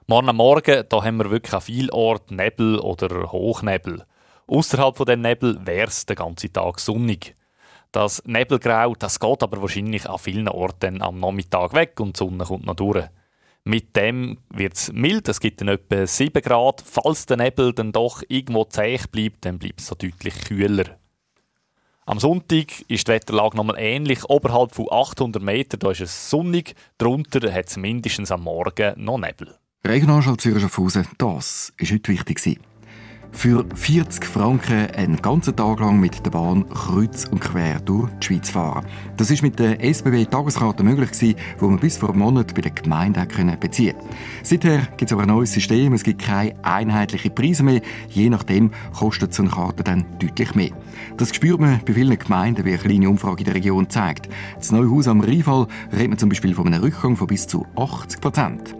Morgen 0.09 0.31
am 0.31 0.37
Morgen 0.39 0.83
da 0.89 1.05
haben 1.05 1.19
wir 1.19 1.31
wirklich 1.31 1.55
an 1.55 1.61
vielen 1.61 1.91
Orten 1.91 2.35
Nebel 2.35 2.81
oder 2.81 3.31
Hochnebel. 3.31 4.05
Außerhalb 4.49 4.97
von 4.97 5.07
dem 5.07 5.21
Nebel 5.21 5.65
wäre 5.67 5.89
es 5.89 6.07
den 6.07 6.17
ganzen 6.17 6.53
Tag 6.53 6.81
sonnig. 6.81 7.37
Das 7.93 8.23
Nebelgrau 8.25 8.95
das 8.95 9.21
geht 9.21 9.43
aber 9.43 9.61
wahrscheinlich 9.63 10.09
an 10.09 10.19
vielen 10.19 10.49
Orten 10.49 11.03
am 11.03 11.21
Nachmittag 11.21 11.75
weg 11.75 12.01
und 12.01 12.17
die 12.17 12.19
Sonne 12.19 12.45
kommt 12.45 12.67
noch 12.67 12.75
durch. 12.75 13.05
Mit 13.65 13.95
dem 13.97 14.39
wird 14.51 14.75
es 14.75 14.93
mild, 14.93 15.29
es 15.29 15.41
gibt 15.41 15.61
dann 15.61 15.69
etwa 15.69 16.07
7 16.07 16.43
Grad. 16.43 16.83
Falls 16.87 17.27
der 17.27 17.37
Nebel 17.37 17.75
dann 17.75 17.93
doch 17.93 18.23
irgendwo 18.29 18.65
zäh 18.65 18.99
bleibt, 19.11 19.45
dann 19.45 19.59
bleibt 19.59 19.81
es 19.81 19.87
so 19.87 19.95
deutlich 19.95 20.35
kühler. 20.47 20.99
Am 22.07 22.19
Sonntag 22.19 22.81
ist 22.89 23.07
die 23.07 23.13
Wetterlage 23.13 23.55
nochmal 23.55 23.77
ähnlich. 23.79 24.25
Oberhalb 24.25 24.75
von 24.75 24.87
800 24.91 25.43
Metern 25.43 25.81
da 25.81 25.91
ist 25.91 26.01
es 26.01 26.31
sonnig, 26.31 26.75
darunter 26.97 27.53
hat 27.53 27.69
es 27.69 27.77
mindestens 27.77 28.33
am 28.33 28.45
Morgen 28.45 28.95
noch 29.05 29.19
Nebel. 29.19 29.55
Regionalschall 29.87 30.39
Zürich 30.39 30.63
Schaffhausen, 30.63 31.07
das 31.19 31.75
war 31.79 31.89
heute 31.91 32.13
wichtig. 32.13 32.61
Für 33.31 33.64
40 33.73 34.25
Franken 34.25 34.91
einen 34.97 35.17
ganzen 35.23 35.55
Tag 35.55 35.79
lang 35.79 36.01
mit 36.01 36.27
der 36.27 36.31
Bahn 36.31 36.69
kreuz 36.71 37.27
und 37.31 37.41
quer 37.41 37.79
durch 37.79 38.11
die 38.21 38.27
Schweiz 38.27 38.51
fahren. 38.51 38.85
Das 39.17 39.31
ist 39.31 39.43
mit 39.43 39.59
der 39.61 39.81
SBB-Tageskarte 39.81 40.83
möglich 40.83 41.12
gewesen, 41.12 41.37
wo 41.59 41.69
man 41.69 41.79
bis 41.79 41.99
vor 41.99 42.11
einem 42.11 42.19
Monat 42.19 42.55
bei 42.55 42.62
der 42.62 42.73
Gemeinde 42.73 43.27
beziehen 43.61 43.95
konnte. 43.95 44.17
Seither 44.43 44.79
gibt 44.97 45.11
es 45.11 45.12
aber 45.12 45.23
ein 45.23 45.29
neues 45.29 45.53
System. 45.53 45.93
Es 45.93 46.03
gibt 46.03 46.23
keine 46.23 46.57
einheitlichen 46.64 47.33
Preise 47.33 47.62
mehr. 47.62 47.81
Je 48.09 48.29
nachdem 48.29 48.73
kostet 48.99 49.33
so 49.33 49.45
eine 49.45 49.53
Karte 49.53 49.85
dann 49.85 50.05
deutlich 50.19 50.55
mehr. 50.57 50.73
Das 51.17 51.33
spürt 51.33 51.61
man 51.61 51.81
bei 51.87 51.93
vielen 51.93 52.19
Gemeinden, 52.19 52.64
wie 52.64 52.71
eine 52.71 52.79
kleine 52.79 53.09
Umfrage 53.09 53.41
in 53.41 53.45
der 53.45 53.55
Region 53.55 53.88
zeigt. 53.88 54.29
Das 54.57 54.73
neue 54.73 54.91
Haus 54.91 55.07
am 55.07 55.21
Rheinfall 55.21 55.69
redet 55.93 56.09
man 56.09 56.19
zum 56.19 56.29
Beispiel 56.29 56.55
von 56.55 56.67
einem 56.67 56.83
Rückgang 56.83 57.17
von 57.17 57.29
bis 57.29 57.47
zu 57.47 57.67
80 57.77 58.21
Prozent. 58.21 58.75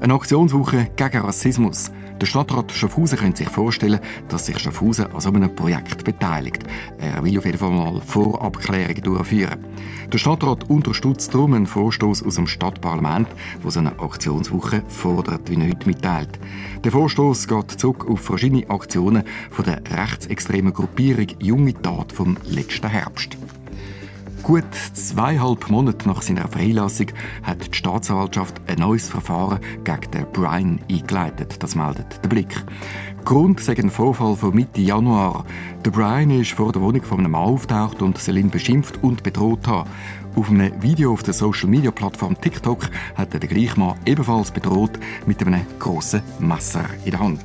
Eine 0.00 0.14
Aktionswoche 0.14 0.88
gegen 0.96 1.18
Rassismus. 1.18 1.92
Der 2.20 2.26
Stadtrat 2.26 2.70
Schaffhausen 2.70 3.18
könnte 3.18 3.38
sich 3.38 3.48
vorstellen, 3.48 3.98
dass 4.28 4.46
sich 4.46 4.58
Schaffhausen 4.58 5.12
an 5.12 5.20
so 5.20 5.30
einem 5.30 5.54
Projekt 5.54 6.04
beteiligt. 6.04 6.62
Er 6.98 7.24
will 7.24 7.36
auf 7.36 7.44
jeden 7.44 7.58
Fall 7.58 7.70
mal 7.70 8.00
Vorabklärungen 8.00 9.02
durchführen. 9.02 9.64
Der 10.12 10.18
Stadtrat 10.18 10.70
unterstützt 10.70 11.34
darum 11.34 11.54
einen 11.54 11.66
Vorstoß 11.66 12.22
aus 12.22 12.36
dem 12.36 12.46
Stadtparlament, 12.46 13.28
wo 13.62 13.70
so 13.70 13.80
eine 13.80 13.98
Aktionswoche 13.98 14.82
fordert, 14.86 15.50
wie 15.50 15.60
er 15.60 15.68
heute 15.68 15.86
mitteilt. 15.86 16.38
Der 16.84 16.92
Vorstoß 16.92 17.48
geht 17.48 17.72
zurück 17.72 18.06
auf 18.08 18.20
verschiedene 18.20 18.70
Aktionen 18.70 19.24
von 19.50 19.64
der 19.64 19.82
rechtsextremen 19.90 20.72
Gruppierung 20.72 21.26
Junge 21.40 21.74
Tat 21.74 22.12
vom 22.12 22.36
letzten 22.44 22.88
Herbst. 22.88 23.36
Gut 24.44 24.74
zweieinhalb 24.92 25.70
Monate 25.70 26.06
nach 26.06 26.20
seiner 26.20 26.46
Freilassung 26.48 27.06
hat 27.42 27.66
die 27.66 27.78
Staatsanwaltschaft 27.78 28.60
ein 28.66 28.78
neues 28.78 29.08
Verfahren 29.08 29.58
gegen 29.84 30.10
den 30.10 30.26
Brian 30.34 30.80
eingeleitet. 30.90 31.62
Das 31.62 31.74
meldet 31.74 32.22
der 32.22 32.28
Blick. 32.28 32.54
Grund 33.24 33.60
sei 33.60 33.74
ein 33.78 33.88
Vorfall 33.88 34.36
von 34.36 34.54
Mitte 34.54 34.82
Januar. 34.82 35.46
Der 35.82 35.90
Brian 35.90 36.30
ist 36.30 36.52
vor 36.52 36.72
der 36.72 36.82
Wohnung 36.82 37.02
von 37.02 37.20
einem 37.20 37.30
Mann 37.30 37.40
auftaucht 37.40 38.02
und 38.02 38.28
ihn 38.28 38.50
beschimpft 38.50 39.02
und 39.02 39.22
bedroht 39.22 39.66
haben. 39.66 39.88
Auf 40.36 40.50
einem 40.50 40.82
Video 40.82 41.14
auf 41.14 41.22
der 41.22 41.32
Social-Media-Plattform 41.32 42.38
TikTok 42.38 42.90
hat 43.14 43.32
er 43.32 43.40
den 43.40 43.48
gleichen 43.48 43.80
Mann 43.80 43.96
ebenfalls 44.04 44.50
bedroht 44.50 44.98
mit 45.24 45.40
einem 45.40 45.64
grossen 45.78 46.20
Messer 46.38 46.84
in 47.06 47.12
der 47.12 47.20
Hand. 47.20 47.40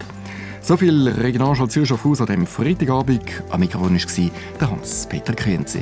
So 0.59 0.75
viel 0.75 1.07
Regionalschau 1.07 1.67
Zürich 1.67 1.93
auf 1.93 2.03
Haus 2.03 2.19
an 2.19 2.27
diesem 2.27 2.45
Freitagabend. 2.45 3.41
Am 3.51 3.61
Mikrofon 3.61 3.97
war 3.97 4.69
Hans-Peter 4.69 5.33
Krienzi. 5.33 5.81